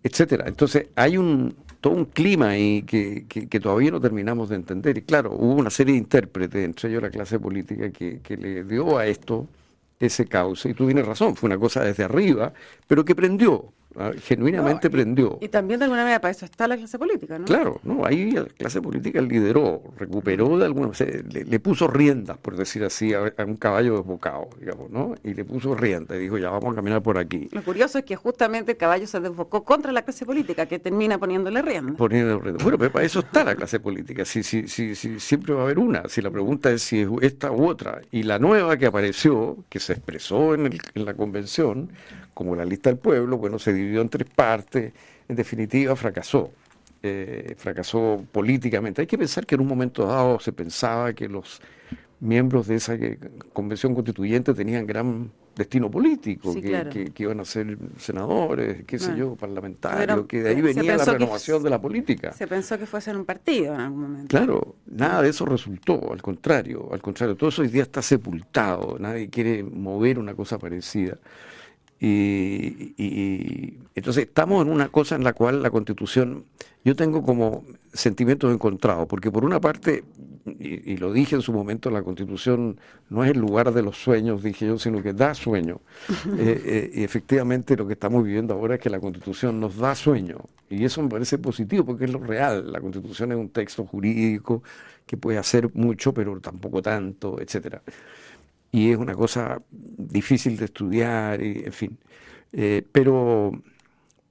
etcétera. 0.05 0.45
Entonces 0.47 0.87
hay 0.95 1.17
un, 1.17 1.57
todo 1.83 1.95
un 1.95 2.07
clima 2.07 2.51
ahí 2.51 2.83
que, 2.85 3.27
que, 3.27 3.61
todavía 3.61 3.91
no 3.91 4.01
terminamos 4.01 4.49
de 4.49 4.57
entender. 4.57 4.97
Y 4.99 5.03
claro, 5.03 5.33
hubo 5.33 5.55
una 5.55 5.69
serie 5.69 5.95
de 5.95 5.99
intérpretes, 5.99 6.65
entre 6.65 6.89
ellos 6.89 7.03
la 7.03 7.11
clase 7.11 7.41
política, 7.41 7.91
que, 7.91 8.21
que 8.21 8.37
le 8.37 8.65
dio 8.65 8.97
a 8.99 9.07
esto 9.07 9.49
ese 9.99 10.27
cauce. 10.27 10.71
Y 10.71 10.75
tú 10.75 10.87
tienes 10.87 11.05
razón, 11.05 11.35
fue 11.37 11.49
una 11.49 11.59
cosa 11.59 11.83
desde 11.85 12.05
arriba, 12.05 12.53
pero 12.87 13.05
que 13.05 13.17
prendió. 13.17 13.73
Ah, 13.97 14.13
genuinamente 14.23 14.89
prendió. 14.91 15.39
Y 15.41 15.49
también 15.49 15.81
de 15.81 15.85
alguna 15.85 16.03
manera 16.03 16.21
para 16.21 16.33
eso 16.33 16.45
está 16.45 16.67
la 16.67 16.77
clase 16.77 16.99
política, 16.99 17.39
¿no? 17.39 17.45
Claro, 17.45 17.81
no, 17.83 18.05
ahí 18.05 18.33
la 18.33 18.45
clase 18.45 18.81
política 18.81 19.21
lideró, 19.21 19.83
recuperó 19.97 20.59
de 20.59 20.67
alguna 20.67 20.89
manera, 20.89 21.23
le, 21.29 21.61
puso 21.61 21.89
riendas, 21.89 22.39
por 22.39 22.57
decir 22.57 22.85
así, 22.85 23.13
a, 23.15 23.33
un 23.45 23.57
caballo 23.57 23.99
desbocado, 23.99 24.49
digamos, 24.59 24.91
¿no? 24.91 25.15
Y 25.23 25.35
le 25.35 25.45
puso 25.45 25.75
riendas 25.75 26.17
y 26.17 26.21
dijo, 26.21 26.39
ya 26.39 26.51
vamos 26.51 26.73
a 26.73 26.77
caminar 26.77 27.03
por 27.03 27.19
aquí. 27.19 27.49
Lo 27.53 27.63
curioso 27.63 27.99
es 27.99 28.05
que 28.05 28.17
justamente 28.17 28.73
el 28.73 28.79
caballo 28.79 29.07
se 29.07 29.21
desbocó 29.21 29.65
contra 29.65 29.93
la 29.93 30.03
clase 30.03 30.25
política, 30.25 30.67
que 30.67 30.79
termina 30.79 31.19
poniéndole 31.19 31.63
riendas. 31.63 31.97
Poniéndole 31.97 32.41
riendas. 32.41 32.63
Bueno, 32.63 32.79
pero 32.79 32.93
para 32.93 33.05
eso 33.05 33.21
está 33.21 33.45
la 33.45 33.55
clase 33.55 33.81
política, 33.81 34.25
sí, 34.25 34.43
sí, 34.43 34.69
sí, 34.69 34.95
sí, 34.95 35.21
siempre 35.21 35.55
va 35.55 35.61
a 35.61 35.65
haber 35.65 35.79
una, 35.79 36.09
si 36.09 36.23
la 36.23 36.31
pregunta 36.31 36.71
es 36.71 36.83
si 36.83 37.01
es 37.01 37.09
esta 37.21 37.53
u 37.53 37.67
otra. 37.67 38.01
Y 38.11 38.23
la 38.23 38.39
nueva 38.39 38.77
que 38.77 38.87
apareció, 38.87 39.59
que 39.69 39.81
se 39.81 39.93
expresó 39.93 40.55
en, 40.55 40.79
en 40.95 41.05
la 41.05 41.15
convención, 41.15 41.91
como 42.35 42.57
la 42.57 42.65
lista 42.65 42.91
del 42.91 42.99
pueblo, 42.99 43.39
bueno, 43.39 43.59
se 43.59 43.73
dividió 43.83 44.01
en 44.01 44.09
tres 44.09 44.29
partes, 44.29 44.93
en 45.29 45.37
definitiva 45.37 45.95
fracasó, 45.97 46.51
eh, 47.03 47.55
fracasó 47.57 48.25
políticamente. 48.31 49.03
Hay 49.03 49.07
que 49.07 49.19
pensar 49.19 49.47
que 49.47 49.55
en 49.55 49.61
un 49.61 49.69
momento 49.69 50.07
dado 50.07 50.39
se 50.41 50.53
pensaba 50.53 51.13
que 51.13 51.29
los 51.29 51.61
miembros 52.21 52.69
de 52.69 52.77
esa 52.77 52.97
convención 53.53 53.95
constituyente 53.95 54.55
tenían 54.55 54.87
gran 54.87 55.31
destino 55.55 55.91
político, 55.91 56.55
que, 56.55 57.13
iban 57.19 57.41
a 57.41 57.45
ser 57.45 57.77
senadores, 57.99 58.85
qué 58.87 58.99
sé 58.99 59.11
ah. 59.13 59.17
yo, 59.17 59.37
parlamentarios, 59.37 60.27
que 60.27 60.43
de 60.43 60.51
ahí 60.51 60.63
venía 60.63 60.97
la 60.97 61.05
renovación 61.05 61.63
de 61.63 61.71
la 61.71 61.81
política. 61.81 62.33
Se 62.33 62.47
pensó 62.47 62.79
que 62.79 62.87
fuese 62.87 63.15
un 63.15 63.25
partido 63.25 63.75
en 63.75 63.81
algún 63.81 64.03
momento. 64.03 64.29
Claro, 64.29 64.77
nada 64.87 65.23
de 65.23 65.31
eso 65.31 65.45
resultó, 65.45 66.13
al 66.13 66.23
contrario, 66.23 66.89
al 66.93 67.03
contrario, 67.03 67.37
todo 67.37 67.51
eso 67.51 67.63
hoy 67.63 67.69
día 67.69 67.83
está 67.83 68.01
sepultado, 68.01 68.97
nadie 68.99 69.29
quiere 69.29 69.63
mover 69.63 70.19
una 70.19 70.35
cosa 70.35 70.59
parecida. 70.59 71.19
Y, 72.05 73.79
entonces 73.95 74.25
estamos 74.25 74.67
en 74.67 74.73
una 74.73 74.89
cosa 74.89 75.15
en 75.15 75.23
la 75.23 75.35
cual 75.35 75.63
la 75.63 75.71
constitución, 75.71 76.45
yo 76.85 76.97
tengo 76.97 77.23
como 77.23 77.63
sentimientos 77.93 78.53
encontrados, 78.53 79.07
porque 79.07 79.31
por 79.31 79.45
una 79.45 79.61
parte, 79.61 80.03
y, 80.59 80.97
lo 80.97 81.13
dije 81.13 81.37
en 81.37 81.43
su 81.43 81.53
momento, 81.53 81.91
la 81.91 82.03
constitución 82.03 82.81
no 83.09 83.23
es 83.23 83.31
el 83.31 83.39
lugar 83.39 83.73
de 83.73 83.83
los 83.83 84.03
sueños, 84.03 84.43
dije 84.43 84.67
yo, 84.67 84.81
sino 84.81 85.01
que 85.01 85.13
da 85.13 85.35
sueño. 85.35 85.81
Eh, 86.39 86.61
eh, 86.65 86.91
y 86.95 87.05
efectivamente 87.05 87.77
lo 87.77 87.87
que 87.87 87.93
estamos 87.93 88.25
viviendo 88.25 88.55
ahora 88.55 88.77
es 88.77 88.81
que 88.81 88.91
la 88.91 88.99
constitución 88.99 89.61
nos 89.61 89.77
da 89.77 89.95
sueño. 89.95 90.39
Y 90.71 90.85
eso 90.85 91.03
me 91.03 91.09
parece 91.09 91.39
positivo 91.39 91.85
porque 91.85 92.07
es 92.07 92.13
lo 92.13 92.19
real. 92.19 92.73
La 92.73 92.81
constitución 92.81 93.31
es 93.33 93.39
un 93.39 93.51
texto 93.51 93.85
jurídico 93.85 94.63
que 95.07 95.17
puede 95.17 95.39
hacer 95.39 95.71
mucho, 95.75 96.13
pero 96.15 96.41
tampoco 96.41 96.83
tanto, 96.83 97.41
etcétera 97.41 97.83
y 98.73 98.91
es 98.91 98.97
una 98.97 99.15
cosa 99.15 99.61
difícil 99.71 100.57
de 100.57 100.65
estudiar, 100.65 101.43
y, 101.43 101.65
en 101.67 101.73
fin. 101.73 101.99
Eh, 102.55 102.83
pero, 102.91 103.53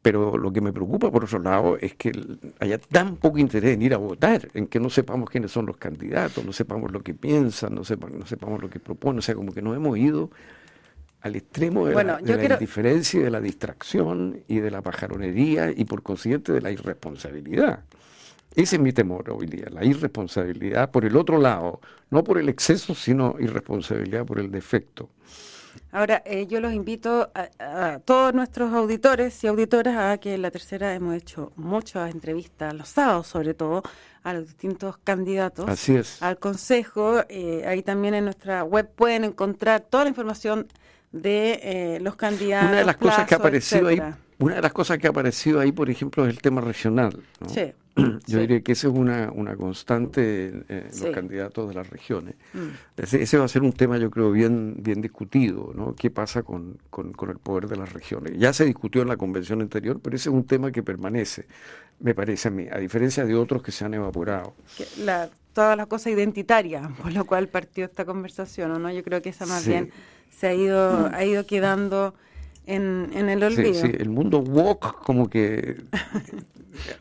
pero 0.01 0.36
lo 0.38 0.51
que 0.51 0.62
me 0.62 0.73
preocupa, 0.73 1.12
por 1.12 1.23
otro 1.23 1.39
lado, 1.39 1.77
es 1.77 1.93
que 1.93 2.12
haya 2.60 2.80
tan 2.80 3.17
poco 3.17 3.38
interés 3.38 3.75
en 3.75 3.84
ir 3.84 3.93
a 3.93 3.97
votar, 3.97 4.47
en 4.56 4.65
que 4.65 4.80
no 4.80 4.89
sepamos 4.89 5.30
quiénes 5.30 5.51
son 5.51 5.67
los 5.67 5.77
candidatos, 5.77 6.43
no 6.43 6.51
sepamos 6.51 6.91
lo 6.91 7.01
que 7.01 7.13
piensan, 7.13 7.75
no, 7.75 7.84
sepamos, 7.84 8.17
no 8.17 8.25
sepamos 8.25 8.62
lo 8.62 8.69
que 8.69 8.80
proponen, 8.80 9.19
o 9.19 9.21
sea, 9.21 9.36
como 9.36 9.54
que 9.54 9.62
nos 9.62 9.75
hemos 9.75 9.95
ido 9.97 10.32
al 11.21 11.36
extremo 11.36 11.86
de, 11.86 12.04
la, 12.04 12.19
indiferencia 12.19 13.19
y 13.19 13.23
de 13.23 13.30
la 13.30 13.41
distracción 13.41 14.39
y 14.47 14.60
de 14.60 14.71
la 14.71 14.82
pajaronería 14.82 15.69
y 15.69 15.86
por 15.86 16.01
consiguiente 16.01 16.51
de 16.51 16.62
la 16.62 16.71
irresponsabilidad. 16.71 17.84
Ese 18.56 18.76
es 18.76 18.82
mi 18.82 18.92
temor 18.92 19.30
hoy 19.32 19.48
día, 19.48 19.68
la 19.70 19.86
irresponsabilidad 19.86 20.92
por 20.92 21.06
el 21.06 21.16
otro 21.16 21.40
lado, 21.40 21.80
no 22.10 22.24
por 22.24 22.38
el 22.38 22.50
exceso, 22.50 22.94
sino 22.94 23.36
irresponsabilidad 23.40 24.26
por 24.26 24.40
el 24.40 24.52
defecto. 24.52 25.10
Ahora, 25.94 26.22
eh, 26.26 26.48
yo 26.48 26.60
los 26.60 26.74
invito 26.74 27.32
a, 27.34 28.00
todos 28.00 28.34
nuestros 28.34 28.74
auditores 28.74 29.42
y 29.44 29.48
auditoras 29.48 29.98
a 29.98 30.18
que 30.18 30.34
en 30.36 30.42
la 30.42 30.52
tercera 30.52 30.94
hemos 30.94 31.16
hecho 31.16 31.54
muchas 31.56 32.14
entrevistas, 32.14 32.74
los 32.74 32.90
sábados 32.90 33.28
sobre 33.28 33.54
todo, 33.54 33.84
a 34.24 34.34
los 34.34 34.48
distintos 34.48 34.98
candidatos 34.98 35.70
Así 35.70 35.96
es. 35.96 36.22
al 36.22 36.38
Consejo. 36.38 37.22
Eh, 37.30 37.64
ahí 37.66 37.84
también 37.84 38.14
en 38.14 38.26
nuestra 38.26 38.64
web 38.64 38.90
pueden 38.94 39.24
encontrar 39.24 39.82
toda 39.82 40.04
la 40.04 40.10
información 40.10 40.68
de 41.12 41.60
eh, 41.64 42.00
los 42.02 42.16
candidatos. 42.16 42.70
Una 42.70 42.78
de 42.80 42.86
las 42.86 42.98
cosas 42.98 43.28
que 43.28 43.36
ha 43.36 43.38
aparecido 43.38 43.88
ahí, 43.88 44.02
una 44.40 44.56
de 44.56 44.62
las 44.62 44.74
cosas 44.74 44.98
que 44.98 45.08
ha 45.08 45.10
aparecido 45.10 45.60
ahí, 45.60 45.72
por 45.72 45.90
ejemplo, 45.90 46.26
es 46.26 46.30
el 46.30 46.42
tema 46.42 46.62
regional. 46.62 47.22
Sí. 47.48 47.74
Yo 48.27 48.39
diría 48.39 48.62
que 48.62 48.71
esa 48.71 48.88
es 48.88 48.93
una, 48.93 49.32
una 49.34 49.56
constante 49.56 50.47
en, 50.47 50.86
los 51.01 51.13
candidatos 51.13 51.67
de 51.67 51.75
las 51.75 51.89
regiones. 51.89 52.36
Mm. 52.54 52.69
Ese, 52.97 53.38
va 53.38 53.45
a 53.45 53.47
ser 53.47 53.63
un 53.63 53.73
tema, 53.73 53.97
yo 53.97 54.10
creo, 54.10 54.32
bien, 54.32 54.75
bien 54.77 55.01
discutido, 55.01 55.73
¿no? 55.75 55.93
¿Qué 55.95 56.10
pasa 56.10 56.43
con, 56.43 56.77
con, 56.89 57.13
el 57.30 57.38
poder 57.38 57.67
de 57.67 57.75
las 57.75 57.91
regiones? 57.91 58.38
Ya 58.38 58.54
se 58.54 58.65
discutió 58.65 59.01
en 59.01 59.10
la 59.10 59.17
convención 59.17 59.62
anterior, 59.62 59.99
pero 60.01 60.15
ese 60.15 60.30
es 60.30 60.34
un 60.34 60.45
tema 60.45 60.71
que 60.71 60.84
permanece, 60.84 61.47
me 61.99 62.15
parece 62.15 62.47
a 62.47 62.51
mí, 62.51 62.67
a 62.71 62.77
diferencia 62.77 63.25
de 63.25 63.36
otros 63.36 63.62
que 63.62 63.71
se 63.71 63.84
han 63.84 63.93
evaporado. 63.93 64.54
La, 64.99 65.30
toda 65.54 65.75
la 65.75 65.86
cosa 65.86 66.10
identitaria, 66.10 66.89
por 67.01 67.12
lo 67.12 67.25
cual 67.25 67.49
partió 67.49 67.86
esta 67.86 68.06
conversación, 68.06 68.82
¿no? 68.82 68.91
Yo 68.91 69.04
creo 69.04 69.21
que 69.21 69.30
esa 69.30 69.45
más 69.45 69.67
bien 69.67 69.91
se 70.30 70.47
ha 70.47 70.54
ido, 70.54 71.10
ha 71.13 71.25
ido 71.25 71.45
quedando 71.45 72.13
en, 72.65 73.10
en 73.13 73.27
el 73.27 73.43
olvido. 73.43 73.73
Sí, 73.73 73.88
sí, 73.88 73.95
el 73.99 74.10
mundo 74.10 74.39
woke 74.39 74.95
como 75.04 75.30
que 75.30 75.77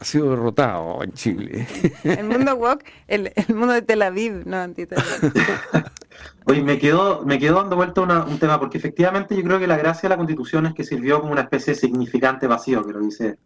ha 0.01 0.05
sido 0.05 0.31
derrotado 0.31 1.03
en 1.03 1.13
Chile. 1.13 1.67
El 2.05 2.27
mundo 2.27 2.55
woke, 2.55 2.85
el, 3.09 3.33
el 3.35 3.55
mundo 3.55 3.75
de 3.75 3.83
Tel 3.83 4.03
Aviv, 4.03 4.47
no 4.47 4.57
Oye, 6.47 6.63
me 6.63 6.79
quedó, 6.79 7.23
me 7.25 7.39
quedó 7.39 7.57
dando 7.57 7.77
vuelta 7.77 8.03
un 8.03 8.39
tema, 8.39 8.59
porque 8.59 8.79
efectivamente 8.79 9.37
yo 9.37 9.43
creo 9.43 9.59
que 9.59 9.67
la 9.67 9.77
gracia 9.77 10.09
de 10.09 10.11
la 10.11 10.17
constitución 10.17 10.67
es 10.67 10.75
que 10.75 10.85
sirvió 10.85 11.21
como 11.21 11.33
una 11.33 11.43
especie 11.43 11.75
de 11.75 11.79
significante 11.79 12.47
vacío, 12.47 12.85
que 12.85 12.93
lo 12.93 13.01
dice 13.01 13.39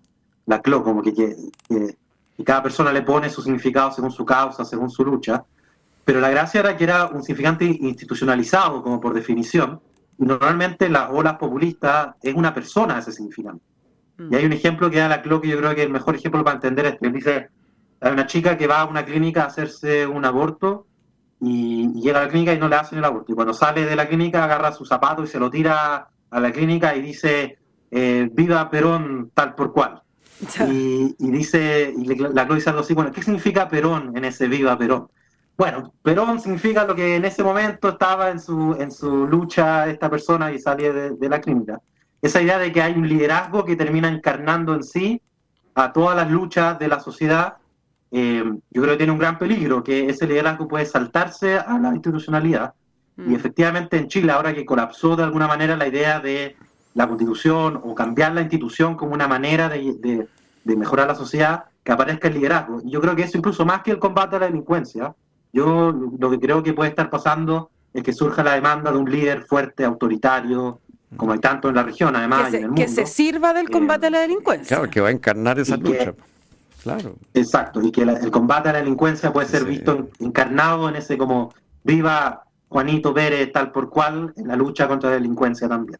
la 0.46 0.60
CLO, 0.60 0.82
como 0.82 1.02
que, 1.02 1.12
que, 1.12 1.96
cada 2.44 2.62
persona 2.62 2.92
le 2.92 3.02
pone 3.02 3.30
su 3.30 3.42
significado 3.42 3.92
según 3.92 4.10
su 4.10 4.24
causa, 4.24 4.64
según 4.64 4.90
su 4.90 5.04
lucha. 5.04 5.44
pero 6.04 6.20
la 6.20 6.30
gracia 6.30 6.60
era 6.60 6.76
que 6.76 6.84
era 6.84 7.06
un 7.06 7.22
significante 7.22 7.64
institucionalizado, 7.64 8.82
como 8.82 9.00
por 9.00 9.14
definición, 9.14 9.80
y 10.18 10.24
normalmente 10.24 10.88
las 10.88 11.10
olas 11.10 11.36
populistas 11.36 12.14
es 12.22 12.34
una 12.34 12.54
persona 12.54 12.98
ese 12.98 13.12
significante. 13.12 13.64
Mm. 14.18 14.32
Y 14.32 14.36
hay 14.36 14.44
un 14.46 14.52
ejemplo 14.52 14.90
que 14.90 14.98
da 14.98 15.08
la 15.08 15.22
CLO 15.22 15.40
que 15.40 15.48
yo 15.48 15.58
creo 15.58 15.74
que 15.74 15.82
es 15.82 15.86
el 15.86 15.92
mejor 15.92 16.14
ejemplo 16.16 16.44
para 16.44 16.56
entender 16.56 16.86
esto. 16.86 17.08
Dice, 17.08 17.48
hay 18.00 18.12
una 18.12 18.26
chica 18.26 18.56
que 18.56 18.66
va 18.66 18.80
a 18.80 18.84
una 18.84 19.04
clínica 19.04 19.44
a 19.44 19.46
hacerse 19.46 20.06
un 20.06 20.24
aborto 20.24 20.86
y, 21.40 21.92
llega 22.00 22.20
a 22.20 22.24
la 22.24 22.28
clínica 22.28 22.52
y 22.52 22.58
no 22.58 22.68
le 22.68 22.76
hacen 22.76 22.98
el 22.98 23.04
aborto. 23.04 23.32
Y 23.32 23.34
cuando 23.34 23.54
sale 23.54 23.84
de 23.84 23.96
la 23.96 24.08
clínica 24.08 24.44
agarra 24.44 24.72
su 24.72 24.84
zapato 24.84 25.24
y 25.24 25.26
se 25.26 25.38
lo 25.38 25.50
tira 25.50 26.08
a 26.30 26.40
la 26.40 26.52
clínica 26.52 26.94
y 26.96 27.02
dice, 27.02 27.58
eh, 27.90 28.28
viva 28.32 28.70
Perón 28.70 29.30
tal 29.34 29.54
por 29.54 29.72
cual. 29.72 30.02
Y, 30.68 31.14
dice, 31.18 31.94
y 31.96 32.04
la 32.16 32.46
CLO 32.46 32.56
dice 32.56 32.70
algo 32.70 32.82
así, 32.82 32.92
bueno, 32.92 33.12
¿qué 33.12 33.22
significa 33.22 33.68
Perón 33.68 34.16
en 34.16 34.24
ese 34.24 34.48
viva 34.48 34.76
Perón? 34.76 35.08
Bueno, 35.56 35.94
Perón 36.02 36.40
significa 36.40 36.84
lo 36.84 36.96
que 36.96 37.16
en 37.16 37.24
ese 37.24 37.44
momento 37.44 37.90
estaba 37.90 38.30
en 38.30 38.40
su, 38.40 38.76
en 38.78 38.90
su 38.90 39.26
lucha 39.26 39.88
esta 39.88 40.10
persona 40.10 40.52
y 40.52 40.58
sale 40.58 41.12
de, 41.12 41.28
la 41.28 41.40
clínica. 41.40 41.80
Esa 42.24 42.40
idea 42.40 42.58
de 42.58 42.72
que 42.72 42.80
hay 42.80 42.94
un 42.94 43.06
liderazgo 43.06 43.66
que 43.66 43.76
termina 43.76 44.08
encarnando 44.08 44.72
en 44.74 44.82
sí 44.82 45.20
a 45.74 45.92
todas 45.92 46.16
las 46.16 46.30
luchas 46.30 46.78
de 46.78 46.88
la 46.88 46.98
sociedad, 46.98 47.58
eh, 48.10 48.42
yo 48.70 48.80
creo 48.80 48.94
que 48.94 48.96
tiene 48.96 49.12
un 49.12 49.18
gran 49.18 49.38
peligro, 49.38 49.84
que 49.84 50.08
ese 50.08 50.26
liderazgo 50.26 50.66
puede 50.66 50.86
saltarse 50.86 51.58
a 51.58 51.78
la 51.78 51.90
institucionalidad. 51.90 52.72
Y 53.18 53.32
mm. 53.32 53.34
efectivamente 53.34 53.98
en 53.98 54.08
Chile, 54.08 54.32
ahora 54.32 54.54
que 54.54 54.64
colapsó 54.64 55.16
de 55.16 55.24
alguna 55.24 55.46
manera 55.46 55.76
la 55.76 55.86
idea 55.86 56.18
de 56.18 56.56
la 56.94 57.06
constitución 57.06 57.78
o 57.84 57.94
cambiar 57.94 58.32
la 58.32 58.40
institución 58.40 58.96
como 58.96 59.12
una 59.12 59.28
manera 59.28 59.68
de, 59.68 60.26
de 60.64 60.76
mejorar 60.76 61.08
la 61.08 61.14
sociedad, 61.14 61.64
que 61.82 61.92
aparezca 61.92 62.28
el 62.28 62.34
liderazgo. 62.36 62.80
Yo 62.84 63.02
creo 63.02 63.14
que 63.14 63.24
eso 63.24 63.36
incluso 63.36 63.66
más 63.66 63.82
que 63.82 63.90
el 63.90 63.98
combate 63.98 64.36
a 64.36 64.38
la 64.38 64.46
delincuencia, 64.46 65.14
yo 65.52 65.92
lo 66.18 66.30
que 66.30 66.40
creo 66.40 66.62
que 66.62 66.72
puede 66.72 66.88
estar 66.88 67.10
pasando 67.10 67.68
es 67.92 68.02
que 68.02 68.14
surja 68.14 68.42
la 68.42 68.54
demanda 68.54 68.90
de 68.90 68.96
un 68.96 69.10
líder 69.10 69.42
fuerte, 69.42 69.84
autoritario, 69.84 70.80
como 71.16 71.32
hay 71.32 71.38
tanto 71.38 71.68
en 71.68 71.74
la 71.74 71.82
región, 71.82 72.14
además, 72.16 72.50
que 72.50 72.60
se, 72.60 72.74
Que 72.74 72.88
se 72.88 73.06
sirva 73.06 73.52
del 73.52 73.70
combate 73.70 74.06
a 74.06 74.10
la 74.10 74.20
delincuencia. 74.20 74.76
Claro, 74.76 74.90
que 74.90 75.00
va 75.00 75.08
a 75.08 75.12
encarnar 75.12 75.58
esa 75.58 75.76
lucha. 75.76 76.14
claro. 76.82 77.16
Exacto, 77.34 77.80
y 77.82 77.90
que 77.90 78.02
el 78.02 78.30
combate 78.30 78.68
a 78.68 78.72
la 78.72 78.78
delincuencia 78.78 79.32
puede 79.32 79.48
ser 79.48 79.64
visto 79.64 80.08
encarnado 80.18 80.88
en 80.88 80.96
ese 80.96 81.16
como 81.16 81.52
viva 81.82 82.44
Juanito 82.68 83.14
Pérez 83.14 83.52
tal 83.52 83.70
por 83.70 83.88
cual 83.88 84.32
en 84.36 84.48
la 84.48 84.56
lucha 84.56 84.88
contra 84.88 85.10
la 85.10 85.16
delincuencia 85.16 85.68
también. 85.68 85.98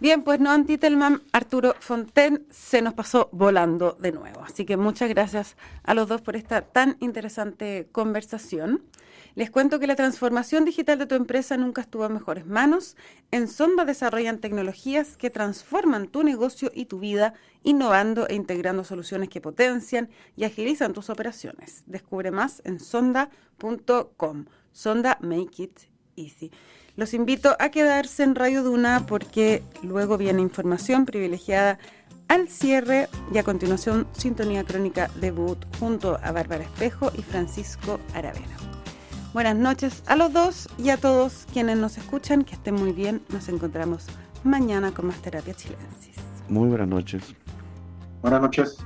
Bien, 0.00 0.22
pues 0.22 0.40
no 0.40 0.50
Antitelman, 0.50 1.20
Arturo 1.30 1.74
Fonten 1.78 2.46
se 2.48 2.80
nos 2.80 2.94
pasó 2.94 3.28
volando 3.32 3.98
de 4.00 4.12
nuevo. 4.12 4.40
Así 4.42 4.64
que 4.64 4.78
muchas 4.78 5.10
gracias 5.10 5.56
a 5.84 5.92
los 5.92 6.08
dos 6.08 6.22
por 6.22 6.36
esta 6.36 6.62
tan 6.62 6.96
interesante 7.00 7.86
conversación. 7.92 8.82
Les 9.34 9.50
cuento 9.50 9.78
que 9.78 9.86
la 9.86 9.96
transformación 9.96 10.64
digital 10.64 10.98
de 10.98 11.06
tu 11.06 11.14
empresa 11.14 11.56
nunca 11.56 11.80
estuvo 11.80 12.06
en 12.06 12.14
mejores 12.14 12.46
manos. 12.46 12.96
En 13.30 13.48
Sonda 13.48 13.84
desarrollan 13.84 14.38
tecnologías 14.38 15.16
que 15.16 15.30
transforman 15.30 16.08
tu 16.08 16.22
negocio 16.22 16.70
y 16.74 16.86
tu 16.86 16.98
vida, 16.98 17.34
innovando 17.62 18.26
e 18.28 18.34
integrando 18.34 18.84
soluciones 18.84 19.28
que 19.28 19.40
potencian 19.40 20.08
y 20.36 20.44
agilizan 20.44 20.92
tus 20.92 21.10
operaciones. 21.10 21.84
Descubre 21.86 22.30
más 22.30 22.62
en 22.64 22.80
sonda.com. 22.80 24.46
Sonda 24.72 25.18
Make 25.20 25.62
It 25.62 25.80
Easy. 26.16 26.50
Los 26.96 27.14
invito 27.14 27.56
a 27.58 27.70
quedarse 27.70 28.24
en 28.24 28.34
Radio 28.34 28.62
Duna 28.62 29.06
porque 29.06 29.62
luego 29.82 30.18
viene 30.18 30.42
información 30.42 31.06
privilegiada 31.06 31.78
al 32.28 32.48
cierre 32.48 33.08
y 33.32 33.38
a 33.38 33.42
continuación 33.42 34.06
sintonía 34.12 34.64
crónica 34.64 35.10
debut 35.20 35.58
junto 35.78 36.18
a 36.22 36.30
Bárbara 36.30 36.64
Espejo 36.64 37.10
y 37.16 37.22
Francisco 37.22 37.98
Aravena. 38.14 38.69
Buenas 39.32 39.54
noches 39.54 40.02
a 40.08 40.16
los 40.16 40.32
dos 40.32 40.68
y 40.76 40.90
a 40.90 40.96
todos 40.96 41.46
quienes 41.52 41.78
nos 41.78 41.96
escuchan, 41.98 42.42
que 42.42 42.54
estén 42.54 42.74
muy 42.74 42.90
bien. 42.90 43.22
Nos 43.28 43.48
encontramos 43.48 44.06
mañana 44.42 44.90
con 44.90 45.06
más 45.06 45.22
terapia 45.22 45.54
chilensis. 45.54 46.16
Muy 46.48 46.68
buenas 46.68 46.88
noches. 46.88 47.22
Buenas 48.22 48.42
noches. 48.42 48.78